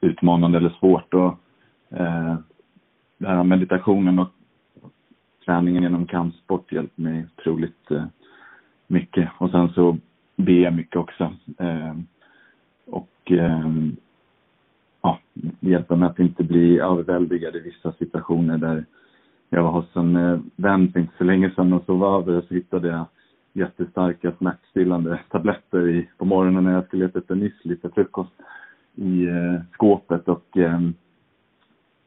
utmanande 0.00 0.58
eller 0.58 0.74
svårt. 0.80 1.14
Och, 1.14 1.38
eh, 1.90 2.36
det 3.18 3.28
här 3.28 3.44
meditationen 3.44 4.18
och 4.18 4.28
träningen 5.48 5.82
genom 5.82 6.06
kampsport 6.06 6.72
hjälpt 6.72 6.98
mig 6.98 7.26
otroligt 7.36 7.90
eh, 7.90 8.04
mycket. 8.86 9.30
Och 9.38 9.50
sen 9.50 9.68
så 9.68 9.96
ber 10.36 10.52
jag 10.52 10.74
mycket 10.74 10.96
också. 10.96 11.32
Eh, 11.58 11.94
och 12.86 13.32
eh, 13.32 13.68
ja, 15.02 15.18
det 15.32 15.70
hjälper 15.70 15.96
mig 15.96 16.08
att 16.08 16.18
inte 16.18 16.44
bli 16.44 16.78
överväldigad 16.78 17.56
i 17.56 17.60
vissa 17.60 17.92
situationer 17.92 18.58
där 18.58 18.84
jag 19.50 19.62
var 19.62 19.70
hos 19.70 19.96
en 19.96 20.16
eh, 20.16 20.40
vän 20.56 20.92
för 20.92 21.00
inte 21.00 21.12
så 21.18 21.24
länge 21.24 21.50
sedan 21.50 21.72
och 21.72 21.84
sov 21.84 22.04
över 22.04 22.36
och 22.36 22.44
så 22.44 22.54
hittade 22.54 22.88
jag 22.88 23.04
jättestarka 23.52 24.32
smärtstillande 24.38 25.20
tabletter 25.30 25.88
i, 25.88 26.08
på 26.18 26.24
morgonen 26.24 26.64
när 26.64 26.72
jag 26.72 26.86
skulle 26.86 27.04
äta 27.04 27.18
efter 27.18 27.34
nyss, 27.34 27.64
lite 27.64 27.90
frukost 27.90 28.32
i 28.94 29.26
eh, 29.26 29.60
skåpet 29.72 30.28
och 30.28 30.56
eh, 30.56 30.80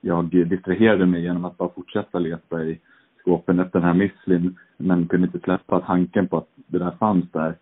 jag 0.02 0.26
distraherade 0.26 1.06
mig 1.06 1.22
genom 1.22 1.46
att 1.46 1.58
bara 1.58 1.70
fortsätta 1.70 2.20
leta 2.20 2.64
i 2.64 2.80
skåpen 3.22 3.60
efter 3.60 3.80
den 3.80 3.88
här 3.88 3.94
müslin 3.94 4.56
men 4.78 5.08
kunde 5.08 5.28
inte 5.28 5.40
släppa 5.40 5.80
tanken 5.80 6.28
på 6.28 6.38
att 6.38 6.50
det 6.68 6.80
där 6.80 6.92
fanns 6.92 7.26
där. 7.32 7.56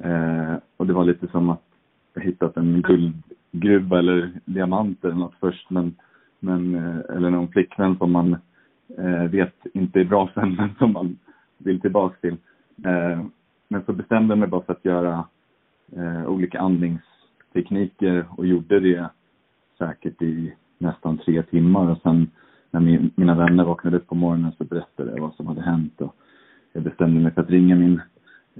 Eh, 0.00 0.54
och 0.76 0.86
det 0.86 0.92
var 0.92 1.04
lite 1.04 1.28
som 1.28 1.50
att 1.50 1.62
jag 2.14 2.22
hittat 2.22 2.56
en 2.56 2.82
guldgruva 2.82 3.98
eller 3.98 4.30
diamanter 4.44 5.08
eller 5.08 5.18
något 5.18 5.40
först 5.40 5.70
men, 5.70 5.94
men 6.40 6.74
eh, 6.74 7.16
eller 7.16 7.30
någon 7.30 7.48
flickvän 7.48 7.96
som 7.96 8.12
man 8.12 8.36
eh, 8.98 9.24
vet 9.30 9.54
inte 9.74 10.00
är 10.00 10.04
bra 10.04 10.30
sen 10.34 10.54
men 10.58 10.74
som 10.78 10.92
man 10.92 11.18
vill 11.58 11.80
tillbaks 11.80 12.20
till. 12.20 12.36
Eh, 12.84 13.22
men 13.68 13.84
så 13.86 13.92
bestämde 13.92 14.32
jag 14.32 14.38
mig 14.38 14.48
bara 14.48 14.62
för 14.62 14.72
att 14.72 14.84
göra 14.84 15.24
eh, 15.96 16.26
olika 16.26 16.60
andningstekniker 16.60 18.26
och 18.36 18.46
gjorde 18.46 18.80
det 18.80 19.10
säkert 19.78 20.22
i 20.22 20.52
nästan 20.78 21.18
tre 21.18 21.42
timmar 21.42 21.90
och 21.90 22.02
sen 22.02 22.30
när 22.76 22.80
min, 22.80 23.10
mina 23.14 23.34
vänner 23.34 23.64
vaknade 23.64 23.96
upp 23.96 24.06
på 24.06 24.14
morgonen 24.14 24.52
så 24.58 24.64
berättade 24.64 25.10
jag 25.10 25.20
vad 25.20 25.34
som 25.34 25.46
hade 25.46 25.62
hänt 25.62 26.00
och 26.00 26.14
jag 26.72 26.82
bestämde 26.82 27.20
mig 27.20 27.32
för 27.32 27.40
att 27.40 27.50
ringa 27.50 27.76
min 27.76 28.00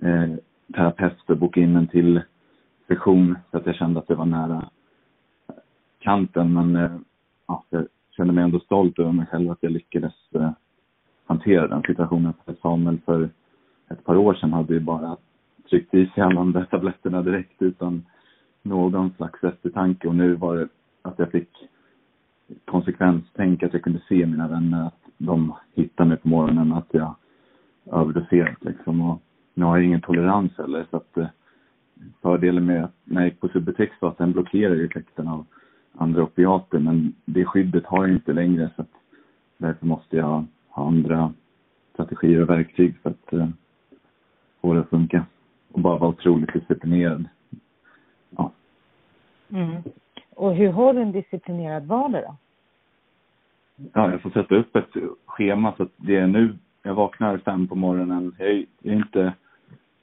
eh, 0.03 0.37
terapeut 0.75 1.31
och 1.31 1.37
boka 1.37 1.61
in 1.61 1.77
en 1.77 1.87
till 1.87 2.21
session 2.89 3.39
så 3.51 3.57
att 3.57 3.67
jag 3.67 3.75
kände 3.75 4.01
att 4.01 4.09
det 4.09 4.15
var 4.15 4.25
nära 4.25 4.69
kanten 5.99 6.53
men 6.53 6.77
eh, 6.77 6.91
ja, 7.47 7.65
jag 7.71 7.87
kände 8.11 8.33
mig 8.33 8.45
ändå 8.45 8.61
stolt 8.61 8.99
över 8.99 9.13
mig 9.13 9.27
själv 9.27 9.51
att 9.51 9.59
jag 9.61 9.73
lyckades 9.73 10.15
eh, 10.35 10.51
hantera 11.27 11.69
den 11.69 11.83
situationen. 11.83 12.33
För 12.45 12.55
Samuel 12.63 12.99
för 13.05 13.29
ett 13.91 14.05
par 14.05 14.17
år 14.17 14.35
sedan 14.35 14.53
hade 14.53 14.75
ju 14.75 14.81
bara 14.81 15.17
tryckt 15.71 15.95
i 15.95 16.07
sig 16.07 16.23
alla 16.23 16.41
de 16.41 16.53
där 16.53 16.65
tabletterna 16.65 17.23
direkt 17.23 17.63
utan 17.63 18.05
någon 18.63 19.11
slags 19.17 19.45
eftertanke 19.45 20.09
och 20.09 20.15
nu 20.15 20.35
var 20.35 20.57
det 20.57 20.69
att 21.03 21.19
jag 21.19 21.31
fick 21.31 21.51
konsekvenstänk, 22.65 23.63
att 23.63 23.73
jag 23.73 23.83
kunde 23.83 24.01
se 24.09 24.27
mina 24.27 24.49
vänner, 24.49 24.87
att 24.87 25.01
de 25.19 25.55
hittade 25.75 26.09
mig 26.09 26.19
på 26.19 26.29
morgonen, 26.29 26.73
att 26.73 26.89
jag 26.91 27.15
överdoserat 27.93 28.65
liksom. 28.65 29.01
Och 29.01 29.23
nu 29.55 29.65
har 29.65 29.77
jag 29.77 29.87
ingen 29.87 30.01
tolerans 30.01 30.59
heller 30.59 30.87
så 30.91 30.97
att 30.97 31.17
eh, 31.17 31.27
fördelen 32.23 32.67
med 32.67 32.85
att 32.85 32.95
när 33.05 33.21
jag 33.21 33.29
gick 33.29 33.41
på 33.41 33.49
Subutex 33.49 33.93
var 34.01 34.09
att 34.09 34.19
den 34.19 34.33
blockerar 34.33 34.75
ju 34.75 34.87
effekten 34.87 35.29
av 35.29 35.47
andra 35.93 36.23
opiater 36.23 36.79
men 36.79 37.15
det 37.25 37.45
skyddet 37.45 37.87
har 37.87 38.07
jag 38.07 38.17
inte 38.17 38.33
längre 38.33 38.71
så 38.77 38.83
att 38.83 38.93
därför 39.59 39.87
måste 39.87 40.17
jag 40.17 40.45
ha 40.69 40.87
andra 40.87 41.33
strategier 41.93 42.43
och 42.43 42.51
verktyg 42.51 42.99
för 43.03 43.11
att 43.11 43.33
eh, 43.33 43.49
få 44.61 44.75
det 44.75 44.81
att 44.81 44.89
funka. 44.91 45.27
Och 45.73 45.81
bara 45.81 45.99
vara 45.99 46.11
otroligt 46.11 46.53
disciplinerad. 46.53 47.29
Ja. 48.31 48.53
Mm. 49.49 49.83
Och 50.37 50.55
hur 50.55 50.73
har 50.73 50.93
du 50.93 51.01
en 51.01 51.13
disciplinerad 51.13 51.87
vardag 51.87 52.23
då? 52.23 52.37
Ja, 53.93 54.11
jag 54.11 54.23
får 54.23 54.31
sätta 54.31 54.55
upp 54.55 54.77
ett 54.77 54.95
schema 55.27 55.75
så 55.77 55.83
att 55.83 55.93
det 55.97 56.17
är 56.17 56.27
nu, 56.27 56.55
jag 56.83 56.95
vaknar 56.95 57.39
fem 57.39 57.69
på 57.69 57.75
morgonen. 57.75 58.35
Jag 58.39 58.49
är, 58.49 58.65
jag 58.83 58.95
är 58.95 58.99
inte 58.99 59.33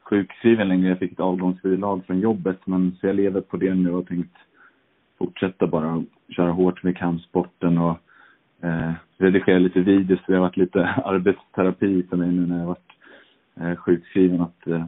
sjukskriven 0.01 0.67
längre, 0.67 0.89
jag 0.89 0.99
fick 0.99 1.11
ett 1.11 1.19
avgångsbidrag 1.19 2.05
från 2.05 2.19
jobbet 2.19 2.67
men 2.67 2.95
så 2.99 3.07
jag 3.07 3.15
lever 3.15 3.41
på 3.41 3.57
det 3.57 3.73
nu 3.73 3.93
och 3.93 4.07
tänkt 4.07 4.37
fortsätta 5.17 5.67
bara 5.67 6.03
köra 6.29 6.51
hårt 6.51 6.83
med 6.83 6.97
kampsporten 6.97 7.77
och 7.77 7.97
eh, 8.61 8.91
redigera 9.17 9.59
lite 9.59 9.79
videos. 9.79 10.19
Det 10.27 10.33
har 10.33 10.41
varit 10.41 10.57
lite 10.57 10.85
arbetsterapi 11.05 12.03
för 12.09 12.17
mig 12.17 12.31
nu 12.31 12.45
när 12.45 12.59
jag 12.59 12.65
varit 12.65 12.91
eh, 13.59 13.75
sjukskriven 13.75 14.41
att 14.41 14.67
eh, 14.67 14.85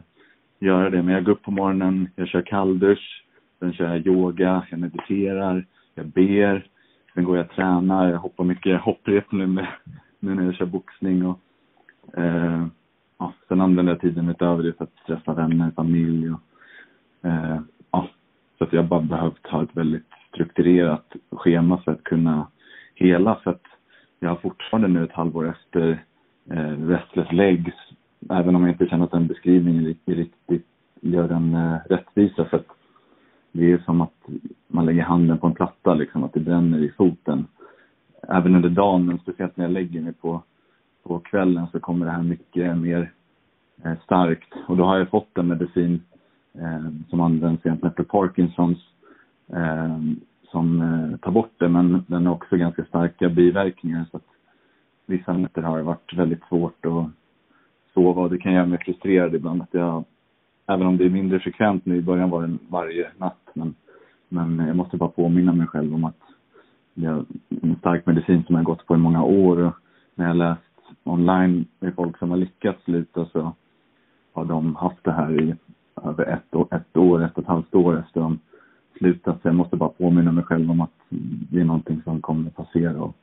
göra 0.58 0.90
det. 0.90 1.02
Men 1.02 1.14
jag 1.14 1.24
går 1.24 1.32
upp 1.32 1.42
på 1.42 1.50
morgonen, 1.50 2.08
jag 2.16 2.28
kör 2.28 2.42
kalldusch, 2.42 3.25
sen 3.58 3.72
kör 3.72 3.88
jag 3.88 4.06
yoga, 4.06 4.66
jag 4.70 4.80
mediterar, 4.80 5.66
jag 5.94 6.06
ber, 6.06 6.68
sen 7.14 7.24
går 7.24 7.36
jag 7.36 7.46
och 7.46 7.52
tränar, 7.52 8.10
jag 8.10 8.18
hoppar 8.18 8.44
mycket 8.44 8.80
hopprep 8.80 9.32
nu, 9.32 9.46
med, 9.46 9.66
nu 10.18 10.34
när 10.34 10.44
jag 10.44 10.54
kör 10.54 10.66
boxning 10.66 11.26
och 11.26 11.38
eh, 12.18 12.66
ja, 13.18 13.32
sen 13.48 13.60
använder 13.60 13.92
jag 13.92 14.00
tiden 14.00 14.28
utöver 14.28 14.62
det 14.62 14.72
för 14.72 14.84
att 14.84 15.06
träffa 15.06 15.34
vänner, 15.34 15.70
familj 15.70 16.30
och 16.30 16.40
eh, 17.28 17.60
ja, 17.90 18.08
så 18.58 18.64
att 18.64 18.72
jag 18.72 18.84
bara 18.84 19.00
behövt 19.00 19.46
ha 19.46 19.62
ett 19.62 19.76
väldigt 19.76 20.10
strukturerat 20.28 21.12
schema 21.30 21.78
för 21.78 21.92
att 21.92 22.04
kunna 22.04 22.46
hela 22.94 23.34
för 23.34 23.50
att 23.50 23.66
jag 24.20 24.28
har 24.28 24.36
fortfarande 24.36 24.88
nu 24.88 25.04
ett 25.04 25.12
halvår 25.12 25.48
efter 25.48 26.04
eh, 26.50 26.86
restless 26.86 27.32
legs 27.32 27.74
även 28.30 28.56
om 28.56 28.62
jag 28.62 28.70
inte 28.70 28.86
känner 28.86 29.04
att 29.04 29.10
den 29.10 29.26
beskrivningen 29.26 29.94
riktigt 30.06 30.66
gör 31.00 31.28
en 31.28 31.54
eh, 31.54 31.76
rättvisa. 31.88 32.44
För 32.44 32.56
att 32.56 32.66
det 33.56 33.72
är 33.72 33.78
som 33.78 34.00
att 34.00 34.26
man 34.68 34.86
lägger 34.86 35.02
handen 35.02 35.38
på 35.38 35.46
en 35.46 35.54
platta 35.54 35.94
liksom, 35.94 36.24
att 36.24 36.32
det 36.32 36.40
bränner 36.40 36.78
i 36.78 36.90
foten. 36.90 37.46
Även 38.28 38.54
under 38.54 38.68
dagen, 38.68 39.06
men 39.06 39.18
speciellt 39.18 39.56
när 39.56 39.64
jag 39.64 39.72
lägger 39.72 40.00
mig 40.00 40.12
på, 40.12 40.42
på 41.02 41.18
kvällen 41.18 41.66
så 41.72 41.80
kommer 41.80 42.06
det 42.06 42.12
här 42.12 42.22
mycket 42.22 42.78
mer 42.78 43.12
eh, 43.84 43.94
starkt. 44.04 44.54
Och 44.66 44.76
då 44.76 44.84
har 44.84 44.98
jag 44.98 45.08
fått 45.08 45.38
en 45.38 45.48
medicin 45.48 46.02
eh, 46.54 46.90
som 47.10 47.20
används 47.20 47.66
egentligen 47.66 47.94
för 47.94 48.04
Parkinsons 48.04 48.78
eh, 49.52 49.98
som 50.50 50.82
eh, 50.82 51.18
tar 51.18 51.30
bort 51.30 51.52
det, 51.58 51.68
men 51.68 52.04
den 52.06 52.26
har 52.26 52.34
också 52.34 52.56
ganska 52.56 52.84
starka 52.84 53.28
biverkningar 53.28 54.04
så 54.10 54.16
att 54.16 54.26
vissa 55.06 55.32
nätter 55.32 55.62
har 55.62 55.76
det 55.76 55.82
varit 55.82 56.14
väldigt 56.14 56.44
svårt 56.48 56.86
att 56.86 57.06
sova 57.94 58.22
och 58.22 58.30
det 58.30 58.38
kan 58.38 58.52
göra 58.52 58.66
mig 58.66 58.78
frustrerad 58.78 59.34
ibland 59.34 59.62
att 59.62 59.74
jag, 59.74 60.04
även 60.66 60.86
om 60.86 60.96
det 60.96 61.04
är 61.04 61.10
mindre 61.10 61.40
frekvent 61.40 61.86
nu, 61.86 61.96
i 61.96 62.02
början 62.02 62.30
var 62.30 62.42
det 62.42 62.58
varje 62.68 63.10
natt, 63.18 63.48
men, 63.54 63.74
men 64.28 64.66
jag 64.66 64.76
måste 64.76 64.96
bara 64.96 65.08
påminna 65.08 65.52
mig 65.52 65.66
själv 65.66 65.94
om 65.94 66.04
att 66.04 66.20
det 66.94 67.06
är 67.06 67.24
en 67.62 67.76
stark 67.78 68.06
medicin 68.06 68.44
som 68.46 68.54
jag 68.54 68.60
har 68.60 68.74
gått 68.74 68.86
på 68.86 68.94
i 68.94 68.98
många 68.98 69.24
år 69.24 69.58
och 69.58 69.72
när 70.14 70.26
jag 70.26 70.36
läst 70.36 70.60
online 71.04 71.64
med 71.78 71.94
folk 71.94 72.18
som 72.18 72.30
har 72.30 72.36
lyckats 72.36 72.84
sluta 72.84 73.26
så 73.26 73.52
har 74.32 74.44
de 74.44 74.76
haft 74.76 75.04
det 75.04 75.12
här 75.12 75.40
i 75.42 75.54
över 76.04 76.26
ett 76.26 76.54
år, 76.54 76.68
ett 76.70 76.96
år, 76.96 77.24
ett 77.24 77.32
och 77.38 77.42
ett 77.42 77.48
halvt 77.48 77.74
år 77.74 77.98
efter 77.98 78.20
de 78.20 78.38
slutat. 78.98 79.42
Så 79.42 79.48
jag 79.48 79.54
måste 79.54 79.76
bara 79.76 79.88
påminna 79.88 80.32
mig 80.32 80.44
själv 80.44 80.70
om 80.70 80.80
att 80.80 80.90
det 81.50 81.60
är 81.60 81.64
någonting 81.64 82.02
som 82.04 82.20
kommer 82.20 82.48
att 82.48 82.56
passera 82.56 83.02
och 83.02 83.16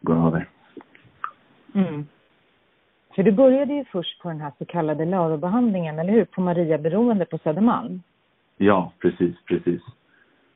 gå 0.00 0.12
över. 0.12 0.48
Mm. 1.74 2.06
För 3.14 3.22
du 3.22 3.32
började 3.32 3.74
ju 3.74 3.84
först 3.84 4.22
på 4.22 4.28
den 4.28 4.40
här 4.40 4.52
så 4.58 4.64
kallade 4.64 5.04
Larobehandlingen, 5.04 5.98
eller 5.98 6.12
hur? 6.12 6.24
På 6.24 6.40
Maria 6.40 6.78
Beroende 6.78 7.24
på 7.24 7.38
Södermalm. 7.38 8.02
Ja, 8.56 8.92
precis, 8.98 9.36
precis. 9.44 9.82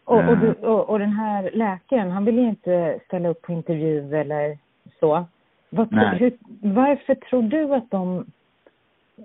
Och, 0.05 0.29
och, 0.29 0.38
du, 0.38 0.53
och, 0.53 0.88
och, 0.88 0.99
den 0.99 1.12
här 1.12 1.51
läkaren, 1.53 2.11
han 2.11 2.25
ville 2.25 2.40
ju 2.40 2.49
inte 2.49 3.01
ställa 3.05 3.29
upp 3.29 3.42
på 3.42 3.53
intervju 3.53 4.16
eller 4.16 4.59
så. 5.01 5.25
Vad, 5.71 5.95
hur, 5.95 6.37
varför 6.61 7.14
tror 7.14 7.42
du 7.42 7.75
att 7.75 7.90
de... 7.90 8.27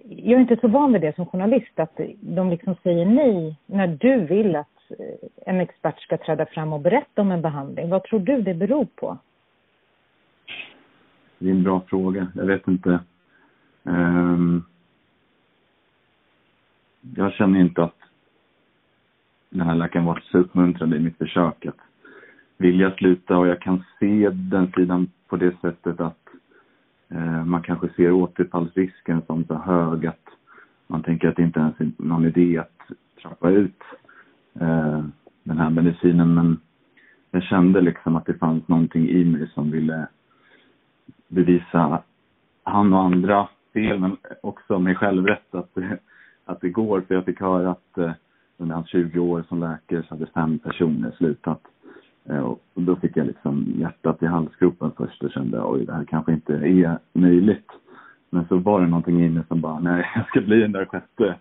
Jag 0.10 0.38
är 0.38 0.40
inte 0.40 0.58
så 0.62 0.68
van 0.68 0.94
vid 0.94 1.02
det 1.02 1.16
som 1.16 1.26
journalist, 1.26 1.80
att 1.80 2.00
de 2.20 2.50
liksom 2.50 2.76
säger 2.84 3.06
nej 3.06 3.56
när 3.66 3.88
du 3.88 4.26
vill 4.26 4.56
att 4.56 4.92
eh, 5.00 5.30
en 5.46 5.60
expert 5.60 6.02
ska 6.02 6.18
träda 6.18 6.46
fram 6.46 6.74
och 6.74 6.80
berätta 6.80 7.22
om 7.22 7.32
en 7.32 7.42
behandling. 7.42 7.90
Vad 7.90 8.04
tror 8.04 8.20
du 8.20 8.42
det 8.42 8.54
beror 8.54 8.88
på? 8.96 9.18
Det 11.40 11.48
är 11.48 11.52
en 11.52 11.64
bra 11.64 11.82
fråga. 11.88 12.28
Jag 12.36 12.46
vet 12.46 12.68
inte. 12.68 13.00
Um, 13.84 14.64
jag 17.16 17.34
känner 17.34 17.60
inte 17.60 17.84
att 17.84 17.98
den 19.50 19.68
här 19.68 19.76
läkaren 19.76 20.06
var 20.06 20.24
så 20.32 20.38
uppmuntrande 20.38 20.98
i 20.98 21.00
mitt 21.00 21.18
försök 21.18 21.66
att 21.66 21.80
vilja 22.58 22.92
sluta 22.92 23.38
och 23.38 23.48
jag 23.48 23.62
kan 23.62 23.84
se 24.00 24.30
den 24.30 24.72
sidan 24.72 25.12
på 25.28 25.36
det 25.36 25.56
sättet 25.62 26.00
att 26.00 26.28
eh, 27.10 27.46
man 27.46 27.62
kanske 27.62 27.90
ser 27.90 28.12
återfallsrisken 28.12 29.22
som 29.28 29.46
så 29.46 29.56
hög 29.56 30.06
att 30.06 30.28
man 30.88 31.04
tänker 31.04 31.28
att 31.28 31.36
det 31.36 31.44
inte 31.44 31.60
ens 31.60 31.80
är 31.80 31.92
någon 31.98 32.26
idé 32.26 32.58
att 32.58 32.82
trappa 33.22 33.50
ut 33.50 33.82
eh, 34.60 35.04
den 35.44 35.58
här 35.58 35.70
medicinen. 35.70 36.34
Men 36.34 36.60
jag 37.32 37.44
kände 37.44 37.82
liksom 37.82 38.16
att 38.16 38.26
det 38.26 38.34
fanns 38.34 38.68
någonting 38.68 39.10
i 39.10 39.26
mig 39.26 39.50
som 39.54 39.72
ville 39.72 40.08
bevisa 41.28 42.04
han 42.64 42.94
och 42.94 43.04
andra 43.04 43.48
fel 43.74 44.00
men 44.00 44.18
också 44.44 44.80
mig 44.80 44.96
själv 44.96 45.28
rätt 45.28 45.56
att, 45.56 45.78
att 46.46 46.62
det 46.62 46.70
går 46.70 47.02
för 47.02 47.16
jag 47.16 47.26
fick 47.26 47.40
höra 47.40 47.72
att 47.72 47.98
eh, 47.98 48.12
under 48.58 48.76
hans 48.76 48.88
20 48.88 49.20
år 49.20 49.44
som 49.50 49.60
läkare 49.60 50.04
så 50.04 50.16
hade 50.16 50.26
fem 50.26 50.60
personer 50.60 51.12
slutat. 51.12 51.62
Eh, 52.26 52.40
och 52.40 52.62
då 52.74 52.96
fick 52.96 53.18
jag 53.18 53.28
liksom 53.28 53.74
hjärtat 53.78 54.24
i 54.24 54.26
halsgropen 54.26 54.92
först 54.98 55.24
och 55.24 55.32
kände 55.32 55.64
oj, 55.64 55.86
det 55.86 55.94
här 55.94 56.06
kanske 56.06 56.34
inte 56.34 56.54
är 56.54 57.00
möjligt. 57.14 57.72
Men 58.30 58.48
så 58.48 58.58
var 58.58 58.82
det 58.82 58.88
någonting 58.88 59.26
inne 59.26 59.44
som 59.48 59.62
bara, 59.62 59.80
nej, 59.80 60.12
jag 60.16 60.28
ska 60.28 60.42
bli 60.42 60.60
den 60.60 60.72
där 60.72 60.86
sjätte 60.86 61.36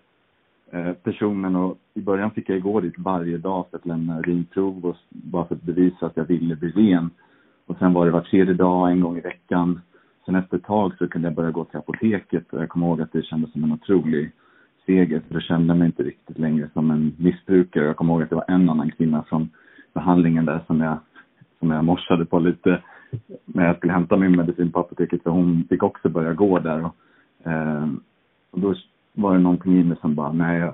eh, 0.71 0.93
personen. 0.93 1.55
Och 1.55 1.77
i 1.93 2.01
början 2.01 2.31
fick 2.31 2.49
jag 2.49 2.61
gå 2.61 2.79
dit 2.79 2.97
varje 2.97 3.37
dag 3.37 3.65
för 3.69 3.77
att 3.77 3.85
lämna 3.85 4.19
urinprov 4.19 4.85
och 4.85 4.97
bara 5.09 5.45
för 5.45 5.55
att 5.55 5.61
bevisa 5.61 6.05
att 6.05 6.17
jag 6.17 6.25
ville 6.25 6.55
bli 6.55 6.71
ren. 6.71 7.09
Och 7.65 7.77
sen 7.77 7.93
var 7.93 8.05
det 8.05 8.11
var 8.11 8.21
tredje 8.21 8.53
dag, 8.53 8.91
en 8.91 9.01
gång 9.01 9.17
i 9.17 9.21
veckan. 9.21 9.81
Sen 10.31 10.39
efter 10.39 10.57
ett 10.57 10.63
tag 10.63 10.93
så 10.97 11.07
kunde 11.07 11.27
jag 11.27 11.35
börja 11.35 11.51
gå 11.51 11.65
till 11.65 11.77
apoteket 11.77 12.53
och 12.53 12.61
jag 12.61 12.69
kommer 12.69 12.87
ihåg 12.87 13.01
att 13.01 13.11
det 13.11 13.23
kändes 13.23 13.51
som 13.51 13.63
en 13.63 13.71
otrolig 13.71 14.31
seger. 14.85 15.21
För 15.27 15.33
jag 15.33 15.43
kände 15.43 15.73
mig 15.73 15.85
inte 15.85 16.03
riktigt 16.03 16.39
längre 16.39 16.69
som 16.73 16.91
en 16.91 17.15
missbrukare. 17.17 17.85
Jag 17.85 17.95
kommer 17.95 18.13
ihåg 18.13 18.23
att 18.23 18.29
det 18.29 18.35
var 18.35 18.45
en 18.47 18.69
annan 18.69 18.91
kvinna 18.91 19.23
från 19.23 19.49
behandlingen 19.93 20.45
där 20.45 20.63
som 20.67 20.81
jag, 20.81 20.97
som 21.59 21.71
jag 21.71 21.85
morsade 21.85 22.25
på 22.25 22.39
lite 22.39 22.81
när 23.45 23.65
jag 23.65 23.77
skulle 23.77 23.93
hämta 23.93 24.17
min 24.17 24.35
medicin 24.35 24.71
på 24.71 24.79
apoteket. 24.79 25.23
För 25.23 25.29
hon 25.29 25.63
fick 25.69 25.83
också 25.83 26.09
börja 26.09 26.33
gå 26.33 26.59
där. 26.59 26.85
Och, 26.85 26.95
eh, 27.51 27.89
och 28.51 28.59
då 28.59 28.75
var 29.13 29.33
det 29.33 29.39
någonting 29.39 29.79
i 29.79 29.83
mig 29.83 29.97
som 30.01 30.15
bara, 30.15 30.31
nej, 30.31 30.71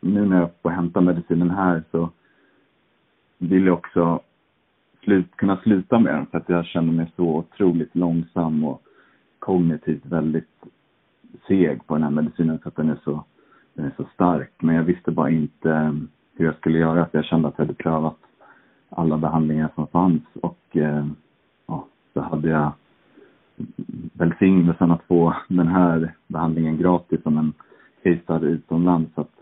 nu 0.00 0.26
när 0.26 0.40
jag 0.40 0.50
får 0.62 0.70
hämta 0.70 1.00
medicinen 1.00 1.50
här 1.50 1.82
så 1.90 2.10
vill 3.38 3.66
jag 3.66 3.74
också 3.74 4.20
slut, 5.04 5.36
kunna 5.36 5.56
sluta 5.56 5.98
med 5.98 6.14
den. 6.14 6.26
För 6.26 6.38
att 6.38 6.48
jag 6.48 6.66
känner 6.66 6.92
mig 6.92 7.12
så 7.16 7.24
otroligt 7.24 7.94
långsam 7.96 8.64
och 8.64 8.82
kognitivt 9.38 10.06
väldigt 10.06 10.64
seg 11.48 11.86
på 11.86 11.94
den 11.94 12.02
här 12.02 12.10
medicinen 12.10 12.58
för 12.58 12.68
att 12.68 12.76
den 12.76 12.90
är 12.90 12.98
så, 13.04 13.24
den 13.74 13.86
är 13.86 13.92
så 13.96 14.04
stark. 14.14 14.52
Men 14.58 14.74
jag 14.74 14.82
visste 14.82 15.10
bara 15.10 15.30
inte 15.30 15.70
eh, 15.70 15.92
hur 16.34 16.44
jag 16.44 16.56
skulle 16.56 16.78
göra 16.78 17.06
för 17.06 17.18
jag 17.18 17.24
kände 17.24 17.48
att 17.48 17.54
jag 17.56 17.64
hade 17.64 17.74
prövat 17.74 18.18
alla 18.88 19.18
behandlingar 19.18 19.70
som 19.74 19.86
fanns 19.86 20.22
och 20.42 20.76
eh, 20.76 21.06
ja, 21.66 21.86
så 22.14 22.20
hade 22.20 22.48
jag 22.48 22.72
välsignelsen 24.12 24.90
att 24.90 25.02
få 25.02 25.36
den 25.48 25.68
här 25.68 26.14
behandlingen 26.26 26.78
gratis 26.78 27.22
som 27.22 27.38
en 27.38 27.52
case 28.02 28.46
utomlands. 28.46 29.14
Så 29.14 29.20
att 29.20 29.34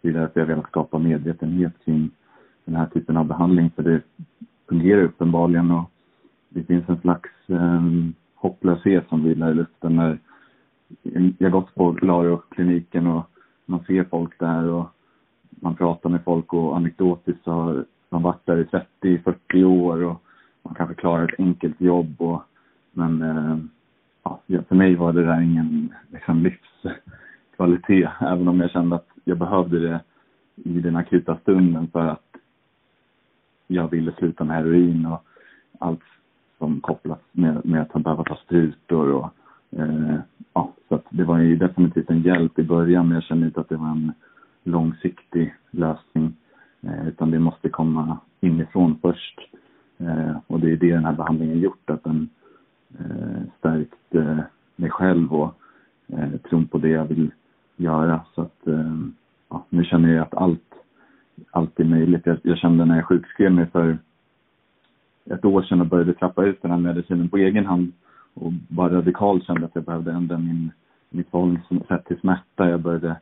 det 0.00 0.08
är 0.08 0.12
därför 0.12 0.40
jag 0.40 0.46
velat 0.46 0.68
skapa 0.68 0.98
medvetenhet 0.98 1.72
kring 1.84 2.10
den 2.64 2.76
här 2.76 2.86
typen 2.86 3.16
av 3.16 3.24
behandling 3.24 3.70
för 3.76 3.82
det 3.82 4.00
fungerar 4.72 5.02
uppenbarligen 5.02 5.70
och 5.70 5.90
det 6.48 6.62
finns 6.62 6.88
en 6.88 7.00
slags 7.00 7.30
eh, 7.46 7.82
hopplöshet 8.34 9.08
som 9.08 9.24
vilar 9.24 9.50
i 9.50 9.54
luften 9.54 9.96
när 9.96 10.18
jag 11.38 11.50
har 11.50 11.60
gått 11.60 11.74
på 11.74 11.92
Laro-kliniken 11.92 13.06
och 13.06 13.30
man 13.66 13.84
ser 13.84 14.04
folk 14.04 14.38
där 14.38 14.68
och 14.68 14.86
man 15.50 15.74
pratar 15.74 16.10
med 16.10 16.24
folk 16.24 16.52
och 16.52 16.76
anekdotiskt 16.76 17.44
så 17.44 17.50
har 17.50 17.84
man 18.08 18.22
varit 18.22 18.46
där 18.46 18.56
i 18.56 18.64
30-40 19.54 19.64
år 19.64 20.04
och 20.04 20.22
man 20.62 20.74
kanske 20.74 20.94
klarar 20.94 21.28
ett 21.28 21.40
enkelt 21.40 21.80
jobb 21.80 22.14
och 22.18 22.42
men 22.92 23.22
eh, 23.22 23.58
ja, 24.22 24.40
för 24.68 24.74
mig 24.74 24.94
var 24.94 25.12
det 25.12 25.24
där 25.24 25.40
ingen 25.40 25.94
liksom, 26.12 26.42
livskvalitet 26.42 28.10
även 28.20 28.48
om 28.48 28.60
jag 28.60 28.70
kände 28.70 28.96
att 28.96 29.08
jag 29.24 29.38
behövde 29.38 29.78
det 29.88 30.00
i 30.54 30.80
den 30.80 30.96
akuta 30.96 31.36
stunden 31.36 31.88
för 31.92 32.06
att 32.06 32.31
jag 33.72 33.90
ville 33.90 34.12
sluta 34.12 34.44
med 34.44 34.56
heroin 34.56 35.06
och 35.06 35.24
allt 35.78 36.00
som 36.58 36.80
kopplas 36.80 37.18
med, 37.32 37.66
med 37.66 37.82
att 37.82 38.02
behöva 38.02 38.24
ta 38.24 38.36
sprutor 38.36 39.12
och 39.12 39.30
eh, 39.70 40.16
ja, 40.52 40.72
så 40.88 40.94
att 40.94 41.06
det 41.10 41.24
var 41.24 41.38
ju 41.38 41.56
definitivt 41.56 42.10
en 42.10 42.22
hjälp 42.22 42.58
i 42.58 42.62
början 42.62 43.06
men 43.08 43.14
jag 43.14 43.24
kände 43.24 43.46
inte 43.46 43.60
att 43.60 43.68
det 43.68 43.76
var 43.76 43.90
en 43.90 44.12
långsiktig 44.64 45.54
lösning. 45.70 46.36
Eh, 46.80 47.08
utan 47.08 47.30
det 47.30 47.38
måste 47.38 47.68
komma 47.68 48.18
inifrån 48.40 48.98
först. 49.02 49.40
Eh, 49.98 50.36
och 50.46 50.60
det 50.60 50.72
är 50.72 50.76
det 50.76 50.94
den 50.94 51.04
här 51.04 51.12
behandlingen 51.12 51.60
gjort, 51.60 51.90
att 51.90 52.04
den 52.04 52.28
eh, 52.98 53.42
stärkt 53.58 54.14
eh, 54.14 54.38
mig 54.76 54.90
själv 54.90 55.34
och 55.34 55.54
eh, 56.06 56.30
tron 56.48 56.66
på 56.66 56.78
det 56.78 56.88
jag 56.88 57.04
vill 57.04 57.30
göra. 57.76 58.20
Så 58.34 58.42
att 58.42 58.66
eh, 58.66 58.96
ja, 59.48 59.64
nu 59.68 59.84
känner 59.84 60.12
jag 60.14 60.22
att 60.22 60.34
allt, 60.34 60.74
Alltid 61.50 61.90
möjligt. 61.90 62.26
Jag, 62.26 62.38
jag 62.42 62.58
kände 62.58 62.84
när 62.84 62.96
jag 62.96 63.06
sjukskrev 63.06 63.52
mig 63.52 63.66
för 63.66 63.98
ett 65.24 65.44
år 65.44 65.62
sedan 65.62 65.80
och 65.80 65.86
började 65.86 66.14
trappa 66.14 66.44
ut 66.44 66.62
den 66.62 66.70
här 66.70 66.78
medicinen 66.78 67.28
på 67.28 67.36
egen 67.36 67.66
hand 67.66 67.92
och 68.34 68.52
bara 68.68 68.94
radikalt 68.94 69.44
kände 69.44 69.64
att 69.66 69.74
jag 69.74 69.84
behövde 69.84 70.12
ändra 70.12 70.38
min, 70.38 70.70
mitt 71.10 71.30
förhållningssätt 71.30 72.04
till 72.04 72.20
smärta. 72.20 72.70
Jag 72.70 72.80
började 72.80 73.16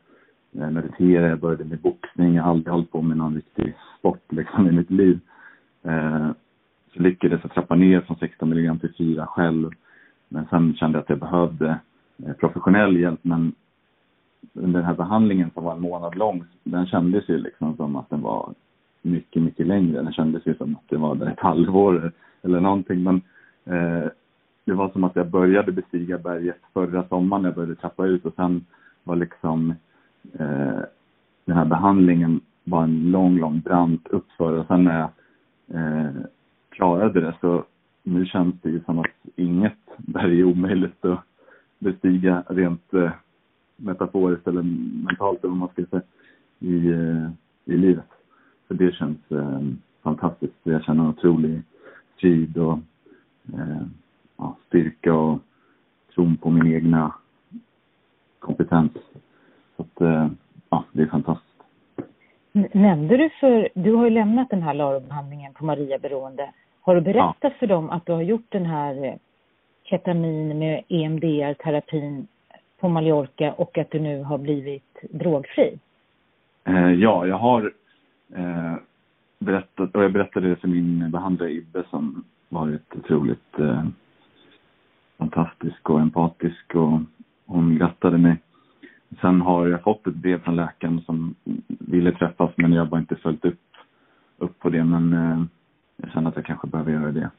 eh, 0.55 0.69
meditera, 0.69 1.27
jag 1.27 1.39
började 1.39 1.63
med 1.63 1.79
boxning. 1.79 2.35
Jag 2.35 2.43
har 2.43 2.51
aldrig 2.51 2.73
hållit 2.73 2.91
på 2.91 3.01
med 3.01 3.17
någon 3.17 3.35
riktig 3.35 3.73
sport 3.99 4.31
liksom 4.31 4.67
i 4.67 4.71
mitt 4.71 4.91
liv. 4.91 5.19
Eh, 5.83 6.31
så 6.93 7.01
lyckades 7.01 7.39
jag 7.43 7.53
trappa 7.53 7.75
ner 7.75 8.01
från 8.01 8.17
16 8.17 8.49
milligram 8.49 8.79
till 8.79 8.93
4 8.97 9.27
själv. 9.27 9.69
Men 10.29 10.47
sen 10.49 10.75
kände 10.75 10.97
jag 10.97 11.03
att 11.03 11.09
jag 11.09 11.19
behövde 11.19 11.79
eh, 12.25 12.33
professionell 12.33 12.97
hjälp. 12.97 13.19
Men 13.21 13.53
den 14.53 14.75
här 14.75 14.93
behandlingen 14.93 15.51
som 15.53 15.63
var 15.63 15.73
en 15.73 15.81
månad 15.81 16.15
lång, 16.15 16.43
den 16.63 16.85
kändes 16.85 17.29
ju 17.29 17.37
liksom 17.37 17.75
som 17.75 17.95
att 17.95 18.09
den 18.09 18.21
var 18.21 18.53
mycket, 19.01 19.41
mycket 19.41 19.67
längre. 19.67 20.01
Den 20.01 20.13
kändes 20.13 20.45
ju 20.45 20.55
som 20.55 20.75
att 20.75 20.89
det 20.89 20.97
var 20.97 21.15
där 21.15 21.31
ett 21.31 21.39
halvår 21.39 22.11
eller 22.41 22.59
någonting. 22.59 23.03
Men 23.03 23.15
eh, 23.65 24.09
det 24.65 24.73
var 24.73 24.89
som 24.89 25.03
att 25.03 25.15
jag 25.15 25.29
började 25.29 25.71
bestiga 25.71 26.17
berget 26.17 26.57
förra 26.73 27.07
sommaren. 27.07 27.43
Jag 27.43 27.55
började 27.55 27.75
trappa 27.75 28.05
ut 28.05 28.25
och 28.25 28.33
sen 28.35 28.65
var 29.03 29.15
liksom 29.15 29.73
eh, 30.33 30.79
den 31.45 31.57
här 31.57 31.65
behandlingen 31.65 32.41
var 32.63 32.83
en 32.83 33.11
lång, 33.11 33.37
lång 33.37 33.59
brant 33.59 34.07
uppför 34.07 34.53
och 34.53 34.67
sen 34.67 34.83
när 34.83 34.99
jag 34.99 35.09
eh, 35.79 36.11
klarade 36.69 37.21
det 37.21 37.33
så 37.41 37.63
nu 38.03 38.25
känns 38.25 38.55
det 38.61 38.69
ju 38.69 38.81
som 38.83 38.99
att 38.99 39.07
inget 39.35 39.77
berg 39.97 40.39
är 40.39 40.43
omöjligt 40.43 41.05
att 41.05 41.19
bestiga 41.79 42.43
rent 42.49 42.93
eh, 42.93 43.11
metaforiskt 43.81 44.47
eller 44.47 44.63
mentalt 45.05 45.39
eller 45.39 45.49
vad 45.49 45.57
man 45.57 45.69
ska 45.69 45.85
säga 45.85 46.01
i, 46.59 46.87
eh, 46.87 47.29
i 47.65 47.77
livet. 47.77 48.05
Så 48.67 48.73
det 48.73 48.95
känns 48.95 49.31
eh, 49.31 49.61
fantastiskt. 50.03 50.53
Jag 50.63 50.83
känner 50.83 51.03
en 51.03 51.09
otrolig 51.09 51.61
frid 52.17 52.57
och 52.57 52.79
eh, 53.53 53.81
ja, 54.37 54.57
styrka 54.67 55.13
och 55.13 55.39
tron 56.15 56.37
på 56.37 56.49
min 56.49 56.73
egna 56.73 57.13
kompetens. 58.39 58.91
Så 59.75 59.81
att, 59.83 60.01
eh, 60.01 60.27
ja, 60.69 60.83
det 60.91 61.01
är 61.01 61.07
fantastiskt. 61.07 61.47
Nämnde 62.71 63.17
du 63.17 63.29
för, 63.29 63.69
du 63.73 63.93
har 63.93 64.03
ju 64.03 64.09
lämnat 64.09 64.49
den 64.49 64.61
här 64.61 64.73
LARO-behandlingen 64.73 65.53
på 65.53 65.65
Maria 65.65 65.97
Beroende. 65.97 66.53
Har 66.81 66.95
du 66.95 67.01
berättat 67.01 67.37
ja. 67.39 67.49
för 67.59 67.67
dem 67.67 67.89
att 67.89 68.05
du 68.05 68.11
har 68.11 68.21
gjort 68.21 68.45
den 68.49 68.65
här 68.65 69.05
eh, 69.05 69.13
ketamin 69.83 70.59
med 70.59 70.83
EMDR-terapin 70.87 72.27
på 72.81 72.89
Mallorca 72.89 73.53
och 73.53 73.77
att 73.77 73.91
du 73.91 73.99
nu 73.99 74.23
har 74.23 74.37
blivit 74.37 74.99
drogfri? 75.09 75.79
Eh, 76.63 76.91
ja, 76.91 77.27
jag 77.27 77.37
har 77.37 77.73
eh, 78.35 78.75
berättat, 79.39 79.95
och 79.95 80.03
jag 80.03 80.13
berättade 80.13 80.49
det 80.49 80.55
för 80.55 80.67
min 80.67 81.11
behandlare 81.11 81.51
Ibbe 81.51 81.83
som 81.89 82.23
varit 82.49 82.95
otroligt 82.95 83.59
eh, 83.59 83.85
fantastisk 85.17 85.89
och 85.89 85.99
empatisk 85.99 86.75
och 86.75 86.99
hon 87.45 87.77
grattade 87.77 88.17
mig. 88.17 88.37
Sen 89.21 89.41
har 89.41 89.67
jag 89.67 89.83
fått 89.83 90.07
ett 90.07 90.15
brev 90.15 90.43
från 90.43 90.55
läkaren 90.55 91.01
som 91.01 91.35
ville 91.67 92.11
träffas 92.11 92.51
men 92.55 92.73
jag 92.73 92.81
har 92.81 92.89
bara 92.89 92.99
inte 92.99 93.15
följt 93.15 93.45
upp, 93.45 93.59
upp 94.37 94.59
på 94.59 94.69
det. 94.69 94.83
Men 94.83 95.13
eh, 95.13 95.43
jag 95.97 96.11
känner 96.11 96.29
att 96.29 96.35
jag 96.35 96.45
kanske 96.45 96.67
behöver 96.67 96.91
göra 96.91 97.11
det 97.11 97.29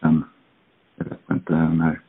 sen. 0.00 0.24
Jag 0.96 1.04
vet 1.04 1.30
inte 1.30 1.52
när. 1.52 2.00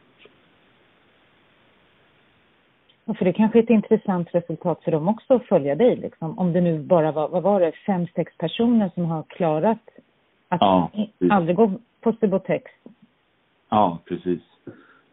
Ja, 2.98 2.98
för 3.17 3.25
det 3.25 3.33
kanske 3.33 3.59
är 3.59 3.63
ett 3.63 3.69
intressant 3.69 4.27
resultat 4.31 4.83
för 4.83 4.91
dem 4.91 5.07
också 5.07 5.33
att 5.33 5.45
följa 5.45 5.75
dig 5.75 5.95
liksom. 5.95 6.39
Om 6.39 6.53
det 6.53 6.61
nu 6.61 6.79
bara 6.79 7.11
var, 7.11 7.29
vad 7.29 7.43
var 7.43 7.59
det, 7.59 7.71
fem, 7.85 8.07
sex 8.15 8.37
personer 8.37 8.91
som 8.95 9.05
har 9.05 9.23
klarat 9.23 9.79
att 10.47 10.61
ja, 10.61 10.91
aldrig 11.29 11.55
gå 11.55 11.71
på 12.01 12.13
Subotex. 12.13 12.71
Ja, 13.69 13.99
precis. 14.05 14.41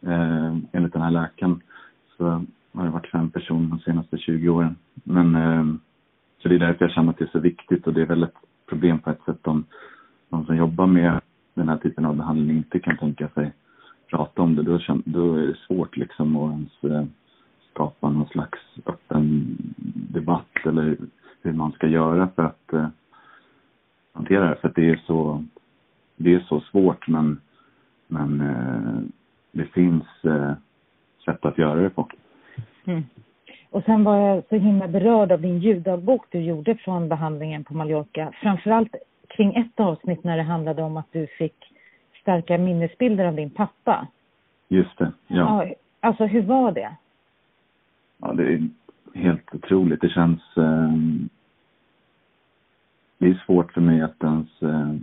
Eh, 0.06 0.56
enligt 0.72 0.92
den 0.92 1.02
här 1.02 1.10
läkaren 1.10 1.60
så 2.16 2.24
har 2.72 2.84
det 2.84 2.90
varit 2.90 3.10
fem 3.10 3.30
personer 3.30 3.68
de 3.68 3.78
senaste 3.78 4.18
20 4.18 4.48
åren. 4.48 4.76
Men 4.94 5.34
eh, 5.34 5.64
så 6.42 6.48
det 6.48 6.54
är 6.54 6.58
därför 6.58 6.84
jag 6.84 6.92
känner 6.92 7.10
att 7.10 7.18
det 7.18 7.24
är 7.24 7.28
så 7.32 7.38
viktigt 7.38 7.86
och 7.86 7.94
det 7.94 8.02
är 8.02 8.06
väl 8.06 8.22
ett 8.22 8.34
problem 8.68 8.98
på 8.98 9.10
ett 9.10 9.24
sätt 9.26 9.46
om 9.46 9.64
de 10.28 10.46
som 10.46 10.56
jobbar 10.56 10.86
med 10.86 11.20
den 11.54 11.68
här 11.68 11.76
typen 11.76 12.04
av 12.04 12.16
behandling 12.16 12.56
inte 12.56 12.78
kan 12.78 12.96
tänka 12.96 13.28
sig 13.28 13.52
prata 14.10 14.42
om 14.42 14.56
det. 14.56 14.62
Då, 14.62 14.78
då 15.04 15.34
är 15.34 15.46
det 15.46 15.56
svårt 15.66 15.96
liksom 15.96 16.36
att 16.36 16.52
ens 16.52 16.84
eh, 16.84 17.04
skapa 17.76 18.10
någon 18.10 18.28
slags 18.28 18.58
öppen 18.86 19.56
debatt 20.12 20.66
eller 20.66 20.96
hur 21.42 21.52
man 21.52 21.72
ska 21.72 21.86
göra 21.86 22.28
för 22.36 22.42
att 22.42 22.72
eh, 22.72 22.88
hantera 24.12 24.50
det. 24.50 24.56
För 24.56 24.68
att 24.68 24.74
det 24.74 24.90
är 24.90 25.00
så, 25.06 25.44
det 26.16 26.34
är 26.34 26.40
så 26.40 26.60
svårt 26.60 27.08
men, 27.08 27.40
men 28.06 28.40
eh, 28.40 29.00
det 29.52 29.64
finns 29.64 30.24
eh, 30.24 30.52
sätt 31.24 31.44
att 31.44 31.58
göra 31.58 31.80
det 31.80 31.90
på. 31.90 32.08
Mm. 32.84 33.04
Och 33.70 33.82
sen 33.84 34.04
var 34.04 34.16
jag 34.16 34.44
så 34.48 34.56
himla 34.56 34.88
berörd 34.88 35.32
av 35.32 35.40
din 35.40 35.58
ljuddagbok 35.58 36.26
du 36.30 36.40
gjorde 36.40 36.74
från 36.74 37.08
behandlingen 37.08 37.64
på 37.64 37.74
Mallorca. 37.74 38.32
Framförallt 38.42 38.94
kring 39.28 39.56
ett 39.56 39.80
avsnitt 39.80 40.24
när 40.24 40.36
det 40.36 40.42
handlade 40.42 40.82
om 40.82 40.96
att 40.96 41.12
du 41.12 41.26
fick 41.26 41.72
starka 42.22 42.58
minnesbilder 42.58 43.24
av 43.24 43.34
din 43.34 43.50
pappa. 43.50 44.06
Just 44.68 44.98
det, 44.98 45.12
ja. 45.26 45.64
ja 45.66 45.74
alltså 46.00 46.26
hur 46.26 46.42
var 46.42 46.72
det? 46.72 46.96
Ja, 48.18 48.32
det 48.32 48.52
är 48.52 48.68
helt 49.14 49.54
otroligt. 49.54 50.00
Det 50.00 50.08
känns... 50.08 50.56
Eh, 50.56 50.92
det 53.18 53.26
är 53.26 53.42
svårt 53.46 53.72
för 53.72 53.80
mig 53.80 54.02
att 54.02 54.22
ens 54.22 54.62
eh, 54.62 54.94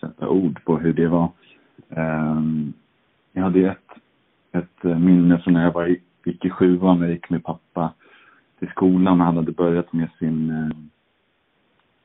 sätta 0.00 0.28
ord 0.28 0.64
på 0.64 0.78
hur 0.78 0.92
det 0.92 1.08
var. 1.08 1.30
Eh, 1.88 2.42
jag 3.32 3.42
hade 3.42 3.70
ett, 3.70 3.90
ett 4.52 4.84
eh, 4.84 4.98
minne 4.98 5.38
från 5.38 5.54
när 5.54 5.64
jag 5.64 5.72
var 5.72 5.96
gick 6.24 6.44
i 6.44 6.50
sjuan 6.50 7.02
och 7.02 7.10
gick 7.10 7.30
med 7.30 7.44
pappa 7.44 7.92
till 8.58 8.68
skolan. 8.68 9.20
Han 9.20 9.36
hade 9.36 9.52
börjat 9.52 9.92
med 9.92 10.08
sin 10.18 10.50
eh, 10.50 10.76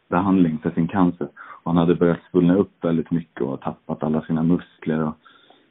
behandling 0.09 0.57
för 0.57 0.71
sin 0.71 0.87
cancer. 0.87 1.27
Och 1.63 1.71
han 1.71 1.77
hade 1.77 1.95
börjat 1.95 2.19
svullna 2.31 2.55
upp 2.55 2.83
väldigt 2.83 3.11
mycket 3.11 3.41
och 3.41 3.61
tappat 3.61 4.03
alla 4.03 4.21
sina 4.21 4.43
muskler. 4.43 5.03
Och 5.03 5.15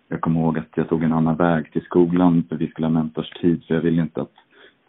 jag 0.09 0.21
kommer 0.21 0.41
ihåg 0.41 0.59
att 0.59 0.77
jag 0.77 0.89
tog 0.89 1.03
en 1.03 1.13
annan 1.13 1.37
väg 1.37 1.73
till 1.73 1.83
skolan 1.83 2.45
för 2.49 2.57
vi 2.57 2.69
skulle 2.69 2.87
ha 2.87 2.93
mentorstid. 2.93 3.63
Så 3.63 3.75
jag 3.75 3.81
ville 3.81 4.03
inte 4.03 4.23
att 4.23 4.35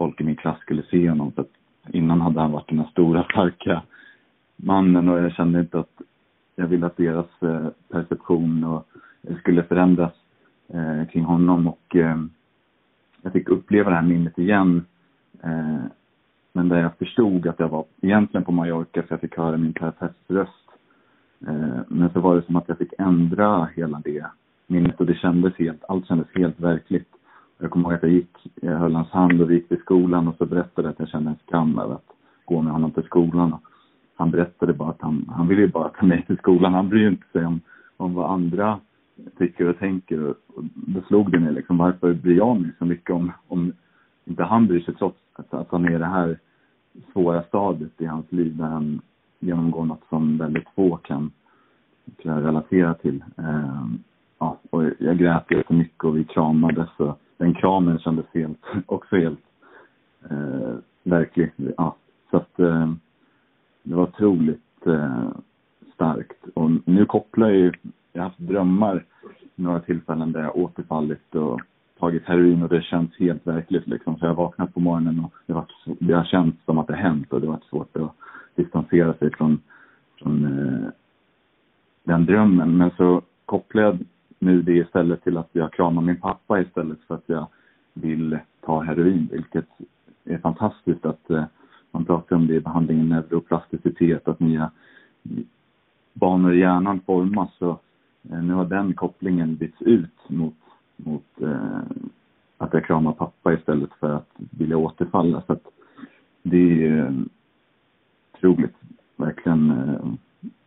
folk 0.02 0.22
i 0.22 0.24
min 0.24 0.36
klass 0.36 0.60
skulle 0.60 0.84
se 0.84 1.10
honom. 1.10 1.32
För 1.32 1.42
att 1.42 1.56
innan 1.94 2.22
hade 2.22 2.40
han 2.40 2.52
varit 2.52 2.70
den 2.70 2.80
här 2.80 2.88
stora, 2.92 3.24
starka 3.24 3.82
mannen 4.56 5.10
och 5.10 5.20
jag 5.20 5.34
kände 5.34 5.60
inte 5.60 5.80
att 5.80 6.02
jag 6.56 6.68
ville 6.68 6.86
att 6.86 6.98
deras 6.98 7.26
eh, 7.42 7.68
perception 7.92 8.64
och 8.64 8.88
eh, 9.22 9.38
skulle 9.38 9.64
förändras 9.64 10.14
eh, 10.74 11.08
kring 11.12 11.24
honom. 11.24 11.68
Och 11.68 11.96
eh, 11.96 12.18
jag 13.22 13.34
fick 13.34 13.50
uppleva 13.50 13.90
det 13.90 13.96
här 13.96 14.04
minnet 14.04 14.38
igen. 14.38 14.86
Eh, 15.44 15.84
men 16.54 16.70
där 16.70 16.82
jag 16.82 16.98
förstod 16.98 17.48
att 17.48 17.60
jag 17.60 17.70
var 17.70 17.86
egentligen 18.02 18.46
på 18.46 18.52
Mallorca 18.52 19.02
för 19.02 19.14
jag 19.14 19.22
fick 19.22 19.38
höra 19.38 19.58
min 19.58 19.74
terapeuts 19.74 20.30
röst. 20.30 20.68
Eh, 21.48 21.80
men 21.88 22.10
så 22.14 22.20
var 22.20 22.36
det 22.36 22.46
som 22.46 22.56
att 22.56 22.68
jag 22.70 22.78
fick 22.78 22.94
ändra 22.98 23.70
hela 23.76 24.02
det 24.04 24.26
minnet 24.68 25.00
och 25.00 25.06
det 25.06 25.16
kändes 25.16 25.54
helt, 25.56 25.84
allt 25.88 26.08
kändes 26.08 26.28
helt 26.36 26.60
verkligt. 26.60 27.10
Jag 27.62 27.72
kommer 27.72 27.90
ihåg 27.90 27.94
att 27.94 28.04
jag 28.04 28.12
gick, 28.12 28.38
jag 28.62 28.78
höll 28.78 28.96
hans 28.96 29.10
hand 29.10 29.42
och 29.42 29.50
vi 29.50 29.54
gick 29.54 29.68
till 29.68 29.80
skolan 29.80 30.28
och 30.28 30.36
så 30.38 30.46
berättade 30.46 30.88
jag 30.88 30.92
att 30.92 31.00
jag 31.00 31.10
kände 31.10 31.30
en 31.30 31.38
skam 31.48 31.80
över 31.80 31.94
att 31.94 32.12
gå 32.46 32.62
med 32.62 32.74
honom 32.74 32.92
till 32.92 33.04
skolan. 33.04 33.54
Och 33.54 33.62
han 34.16 34.32
berättade 34.32 34.74
bara 34.74 34.90
att 34.90 35.02
han, 35.02 35.32
han 35.36 35.48
ville 35.48 35.62
ju 35.62 35.68
bara 35.68 35.90
ta 35.90 36.06
mig 36.06 36.26
till 36.28 36.38
skolan. 36.38 36.74
Han 36.74 36.90
bryr 36.90 37.08
inte 37.08 37.28
sig 37.32 37.46
om, 37.46 37.62
om 37.98 38.14
vad 38.14 38.32
andra 38.32 38.80
tycker 39.38 39.70
och 39.70 39.78
tänker. 39.80 40.24
Och, 40.24 40.36
och 40.56 40.64
då 40.74 41.02
slog 41.02 41.32
det 41.32 41.40
mig 41.40 41.54
liksom, 41.54 41.78
varför 41.78 42.14
bryr 42.14 42.38
jag 42.38 42.62
mig 42.62 42.72
så 42.80 42.86
mycket 42.86 43.16
om, 43.16 43.32
om 43.48 43.74
inte 44.26 44.44
han 44.44 44.68
bryr 44.68 44.82
sig 44.82 44.96
trots 44.96 45.18
att, 45.34 45.54
att 45.54 45.72
han 45.72 45.86
är 45.86 45.96
i 45.96 45.98
det 45.98 46.06
här 46.06 46.40
svåra 47.14 47.44
stadiet 47.44 48.02
i 48.02 48.06
hans 48.06 48.32
liv 48.32 48.58
där 48.58 48.66
han 48.66 49.02
genomgår 49.40 49.86
något 49.86 50.04
som 50.10 50.38
väldigt 50.38 50.70
få 50.76 50.98
kan, 50.98 51.32
kan 52.24 52.44
relatera 52.44 52.94
till. 52.94 53.24
Eh, 53.38 53.88
ja, 54.40 54.58
och 54.70 54.84
jag 55.00 55.18
grät 55.18 55.52
jättemycket 55.52 56.04
och 56.04 56.18
vi 56.18 56.24
kramades 56.24 56.90
och 56.98 57.20
den 57.42 57.54
kramen 57.54 58.00
kändes 58.00 58.26
helt, 58.34 58.60
också 58.86 59.16
helt 59.16 59.40
eh, 60.30 60.76
verklig. 61.04 61.52
Ja, 61.78 61.96
så 62.32 62.38
att 62.38 62.60
eh, 62.60 62.94
det 63.84 63.96
var 63.96 64.04
otroligt 64.04 64.88
eh, 64.88 65.30
starkt. 65.94 66.48
Och 66.54 66.72
nu 66.86 67.06
kopplar 67.06 67.50
jag 67.50 67.58
ju, 67.58 67.72
jag 68.14 68.22
har 68.22 68.30
haft 68.30 68.40
drömmar 68.40 69.06
några 69.56 69.80
tillfällen 69.80 70.32
där 70.32 70.42
jag 70.42 70.56
återfallit 70.56 71.36
och 71.36 71.62
tagit 72.00 72.26
heroin 72.26 72.64
och 72.64 72.70
det 72.70 72.82
känns 72.82 73.20
helt 73.20 73.48
verkligt 73.48 73.88
liksom. 73.88 74.18
Så 74.18 74.26
jag 74.26 74.34
vaknat 74.34 74.74
på 74.74 74.80
morgonen 74.80 75.20
och 75.20 75.34
det 75.46 75.54
har, 75.54 75.66
det 75.86 76.14
har 76.14 76.26
känts 76.26 76.66
som 76.66 76.78
att 76.78 76.88
det 76.88 76.96
hänt 76.96 77.34
och 77.34 77.42
det 77.42 77.48
har 77.48 77.54
varit 77.54 77.70
svårt 77.70 77.98
att 77.98 78.12
distansera 78.56 79.14
sig 79.14 79.32
från, 79.32 79.62
från 80.18 80.46
eh, 80.46 80.90
den 82.04 82.26
drömmen. 82.26 82.78
Men 82.78 82.92
så 82.98 83.22
kopplar 83.46 83.84
jag 83.84 83.98
nu 84.42 84.62
det 84.62 84.74
istället 84.74 85.24
till 85.24 85.38
att 85.38 85.50
jag 85.52 85.74
kramar 85.74 86.02
min 86.02 86.22
pappa 86.22 86.62
istället 86.62 87.00
för 87.08 87.16
att 87.16 87.24
jag 87.26 87.48
vill 87.94 88.40
ta 88.62 88.82
heroin, 88.82 89.30
vilket 89.32 89.68
är 90.24 90.38
fantastiskt 90.38 91.06
att 91.06 91.30
eh, 91.30 91.44
man 91.92 92.06
pratar 92.06 92.36
om 92.36 92.48
det 92.48 92.54
i 92.54 92.60
behandlingen 92.60 93.10
neuroplasticitet, 93.10 94.28
att 94.28 94.40
nya 94.40 94.72
banor 96.14 96.54
i 96.54 96.60
hjärnan 96.60 97.00
formas. 97.06 97.50
Så 97.60 97.70
eh, 98.32 98.44
nu 98.44 98.54
har 98.54 98.66
den 98.66 98.94
kopplingen 98.94 99.56
bytts 99.56 99.82
ut 99.82 100.30
mot, 100.30 100.58
mot 100.96 101.42
eh, 101.42 101.82
att 102.58 102.74
jag 102.74 102.86
kramar 102.86 103.12
pappa 103.12 103.54
istället 103.54 103.94
för 104.00 104.16
att 104.16 104.30
vilja 104.38 104.78
återfalla. 104.78 105.44
Så 105.48 105.54
att 105.54 105.68
det 106.44 106.88
är 106.88 106.98
eh, 106.98 107.14
otroligt, 108.34 108.76
verkligen 109.16 109.72
eh, 109.72 110.06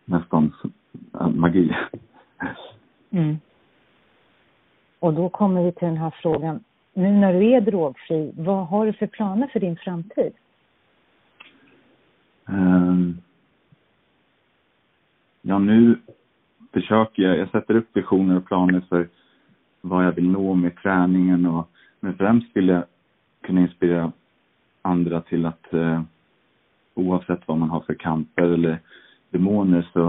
nästan 0.05 0.53
eh, 1.21 1.29
magi. 1.29 1.77
Mm. 3.11 3.37
Och 5.05 5.15
då 5.15 5.29
kommer 5.29 5.63
vi 5.63 5.73
till 5.73 5.89
den 5.89 5.97
här 5.97 6.15
frågan. 6.23 6.65
Nu 6.95 7.13
när 7.13 7.33
du 7.33 7.53
är 7.53 7.61
drogfri, 7.61 8.33
vad 8.37 8.67
har 8.67 8.87
du 8.87 8.93
för 8.93 9.07
planer 9.07 9.47
för 9.47 9.61
din 9.61 9.77
framtid? 9.77 10.33
Um, 12.45 13.21
ja, 15.43 15.59
nu 15.59 15.99
försöker 16.73 17.23
jag. 17.23 17.39
Jag 17.39 17.51
sätter 17.51 17.75
upp 17.77 17.89
visioner 17.93 18.37
och 18.37 18.47
planer 18.47 18.81
för 18.89 19.09
vad 19.81 20.05
jag 20.05 20.13
vill 20.13 20.31
nå 20.31 20.55
med 20.55 20.77
träningen. 20.77 21.47
Och, 21.47 21.69
men 22.01 22.17
främst 22.17 22.57
vill 22.57 22.69
jag 22.69 22.85
kunna 23.41 23.61
inspirera 23.61 24.13
andra 24.83 25.21
till 25.21 25.47
att 25.47 25.75
eh, 25.75 26.03
oavsett 26.95 27.49
vad 27.49 27.59
man 27.59 27.71
har 27.71 27.81
för 27.81 27.95
kamper 27.95 28.43
eller 28.43 28.81
demoner 29.31 29.91
så 29.93 30.09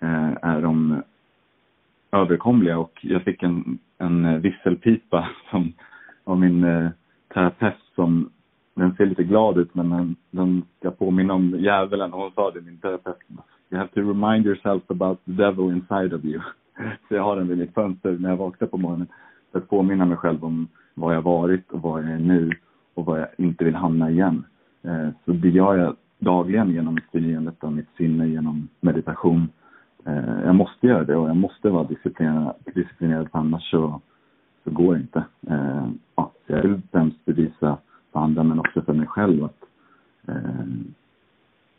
eh, 0.00 0.32
är 0.42 0.62
de 0.62 1.02
överkomliga 2.14 2.78
och 2.78 2.98
jag 3.02 3.22
fick 3.22 3.42
en, 3.42 3.78
en 3.98 4.24
eh, 4.24 4.38
visselpipa 4.38 5.28
som, 5.50 5.72
av 6.24 6.38
min 6.38 6.64
eh, 6.64 6.88
terapeut 7.34 7.74
som 7.94 8.30
den 8.74 8.94
ser 8.94 9.06
lite 9.06 9.24
glad 9.24 9.58
ut 9.58 9.74
men 9.74 9.90
den, 9.90 10.16
den 10.30 10.62
ska 10.78 10.90
påminna 10.90 11.34
om 11.34 11.56
djävulen 11.58 12.12
och 12.12 12.20
hon 12.20 12.30
sa 12.34 12.50
det, 12.50 12.60
min 12.60 12.78
terapeut. 12.78 13.16
You 13.70 13.78
have 13.78 13.88
to 13.94 14.00
remind 14.00 14.46
yourself 14.46 14.82
about 14.90 15.24
the 15.24 15.32
devil 15.32 15.72
inside 15.72 16.12
of 16.14 16.24
you. 16.24 16.40
Så 17.08 17.14
jag 17.14 17.22
har 17.22 17.36
den 17.36 17.48
vid 17.48 17.58
mitt 17.58 17.74
fönster 17.74 18.16
när 18.20 18.28
jag 18.28 18.36
vaknar 18.36 18.68
på 18.68 18.76
morgonen 18.76 19.06
för 19.52 19.58
att 19.58 19.68
påminna 19.68 20.04
mig 20.04 20.16
själv 20.16 20.44
om 20.44 20.68
vad 20.94 21.14
jag 21.14 21.22
varit 21.22 21.72
och 21.72 21.82
vad 21.82 22.02
jag 22.02 22.10
är 22.10 22.18
nu 22.18 22.50
och 22.94 23.04
vad 23.04 23.20
jag 23.20 23.28
inte 23.38 23.64
vill 23.64 23.74
hamna 23.74 24.10
igen. 24.10 24.44
Eh, 24.82 25.08
så 25.24 25.32
det 25.32 25.48
gör 25.48 25.76
jag 25.76 25.96
dagligen 26.18 26.70
genom 26.70 26.98
förnyandet 27.12 27.64
av 27.64 27.72
mitt 27.72 27.88
sinne, 27.96 28.28
genom 28.28 28.68
meditation. 28.80 29.48
Eh, 30.06 30.44
jag 30.44 30.54
måste 30.54 30.86
göra 30.86 31.04
det 31.04 31.16
och 31.16 31.28
jag 31.28 31.36
måste 31.36 31.70
vara 31.70 31.84
disciplinerad, 31.84 32.54
disciplinerad 32.64 33.30
för 33.30 33.38
annars 33.38 33.70
så, 33.70 34.00
så 34.64 34.70
går 34.70 34.94
det 34.94 35.00
inte. 35.00 35.24
Eh, 35.48 35.88
ja, 36.16 36.32
jag 36.46 36.62
vill 36.62 36.80
främst 36.92 37.24
bevisa 37.24 37.78
för 38.12 38.20
andra 38.20 38.42
men 38.42 38.58
också 38.58 38.82
för 38.82 38.92
mig 38.92 39.06
själv 39.06 39.44
att 39.44 39.60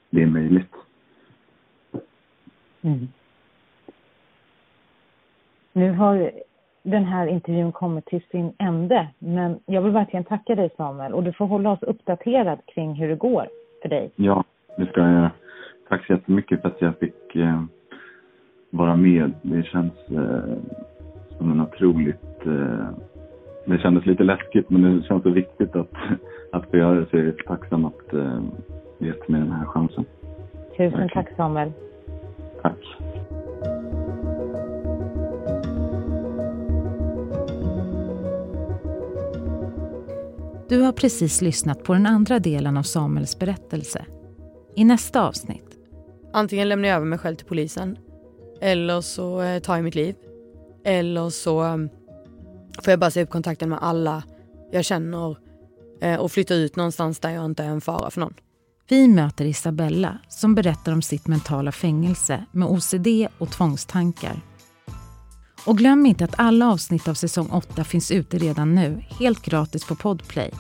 det 0.10 0.22
är 0.22 0.28
möjligt. 0.28 0.74
Mm. 2.82 3.08
Nu 5.74 5.92
har 5.92 6.32
den 6.84 7.04
här 7.04 7.28
intervjun 7.28 7.72
kommit 7.72 8.06
till 8.06 8.22
sin 8.32 8.54
ände. 8.58 9.08
Men 9.20 9.60
jag 9.66 9.82
vill 9.82 9.92
verkligen 9.92 10.24
tacka 10.24 10.56
dig 10.56 10.70
Samuel 10.78 11.14
och 11.14 11.24
du 11.24 11.34
får 11.34 11.46
hålla 11.46 11.72
oss 11.72 11.84
uppdaterad 11.84 12.60
kring 12.66 12.94
hur 12.94 13.08
det 13.08 13.16
går 13.16 13.48
för 13.82 13.90
dig. 13.90 14.12
Ja, 14.16 14.44
det 14.78 14.86
ska 14.86 15.02
jag 15.02 15.12
göra. 15.12 15.32
Tack 15.90 16.06
så 16.06 16.14
jättemycket 16.14 16.62
för 16.62 16.68
att 16.68 16.82
jag 16.82 17.00
fick 17.00 17.36
eh, 17.36 17.64
vara 18.78 18.96
med. 18.96 19.32
Det 19.42 19.64
känns 19.64 19.94
eh, 20.10 20.58
som 21.38 21.52
en 21.52 21.62
otroligt... 21.62 22.46
Eh, 22.46 22.88
det 23.66 23.80
kändes 23.80 24.06
lite 24.06 24.24
läskigt 24.24 24.70
men 24.70 24.82
det 24.82 25.04
känns 25.04 25.24
så 25.24 25.30
viktigt 25.30 25.76
att, 25.76 25.92
att 26.52 26.70
få 26.70 26.78
göra 26.78 27.00
det 27.00 27.06
så 27.10 27.18
jag 27.18 27.28
är 27.28 27.32
tacksam 27.32 27.86
att 27.86 28.14
eh, 28.14 28.42
gett 29.00 29.28
mig 29.28 29.42
den 29.42 29.52
här 29.52 29.66
chansen. 29.66 30.06
Tusen 30.70 30.92
Verkligen. 30.92 31.10
tack 31.10 31.36
Samuel. 31.38 31.72
Tack. 32.62 32.78
Du 40.70 40.82
har 40.82 40.92
precis 40.92 41.42
lyssnat 41.42 41.84
på 41.84 41.94
den 41.94 42.06
andra 42.06 42.40
delen 42.40 42.78
av 42.78 42.84
Samuels 42.84 43.40
berättelse. 43.40 44.06
I 44.76 44.84
nästa 44.84 45.28
avsnitt. 45.28 45.78
Antingen 46.34 46.70
lämnar 46.70 46.90
jag 46.90 46.96
över 46.96 47.06
mig 47.06 47.20
själv 47.20 47.36
till 47.36 47.48
polisen. 47.48 47.98
Eller 48.66 49.02
så 49.02 49.42
eh, 49.42 49.60
tar 49.60 49.76
jag 49.76 49.84
mitt 49.84 49.96
liv. 49.96 50.16
Eller 50.86 51.30
så 51.30 51.64
eh, 51.64 51.78
får 52.84 52.92
jag 52.92 53.00
bara 53.00 53.12
se 53.12 53.24
upp 53.24 53.30
kontakten 53.30 53.70
med 53.70 53.80
alla 53.82 54.24
jag 54.72 54.86
känner 54.86 55.38
eh, 56.02 56.16
och 56.16 56.32
flytta 56.32 56.56
ut 56.56 56.76
någonstans 56.76 57.20
där 57.20 57.30
jag 57.30 57.46
inte 57.46 57.64
är 57.64 57.68
en 57.68 57.82
fara 57.82 58.10
för 58.10 58.20
någon. 58.20 58.34
Vi 58.88 59.08
möter 59.08 59.46
Isabella 59.46 60.18
som 60.30 60.56
berättar 60.56 60.92
om 60.92 61.02
sitt 61.02 61.28
mentala 61.28 61.72
fängelse 61.72 62.46
med 62.52 62.68
OCD 62.68 63.08
och 63.38 63.52
tvångstankar. 63.52 64.42
Och 65.66 65.78
glöm 65.78 66.06
inte 66.06 66.26
att 66.26 66.40
alla 66.40 66.72
avsnitt 66.72 67.08
av 67.08 67.14
säsong 67.14 67.50
8 67.50 67.84
finns 67.84 68.12
ute 68.12 68.38
redan 68.38 68.76
nu, 68.76 69.04
helt 69.20 69.42
gratis 69.42 69.88
på 69.88 69.96
Podplay. 69.96 70.52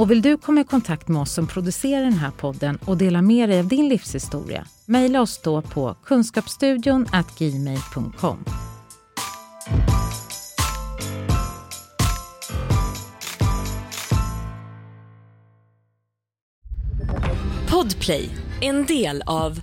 Och 0.00 0.10
vill 0.10 0.22
du 0.22 0.36
komma 0.36 0.60
i 0.60 0.64
kontakt 0.64 1.08
med 1.08 1.22
oss 1.22 1.32
som 1.32 1.46
producerar 1.46 2.02
den 2.02 2.12
här 2.12 2.30
podden 2.30 2.78
och 2.84 2.96
dela 2.96 3.22
med 3.22 3.48
dig 3.48 3.58
av 3.58 3.66
din 3.66 3.88
livshistoria? 3.88 4.66
Mejla 4.86 5.20
oss 5.20 5.40
då 5.42 5.62
på 5.62 5.94
kunskapsstudion 6.04 7.06
gmail.com. 7.38 8.44
Podplay, 17.70 18.30
en 18.60 18.86
del 18.86 19.22
av 19.26 19.60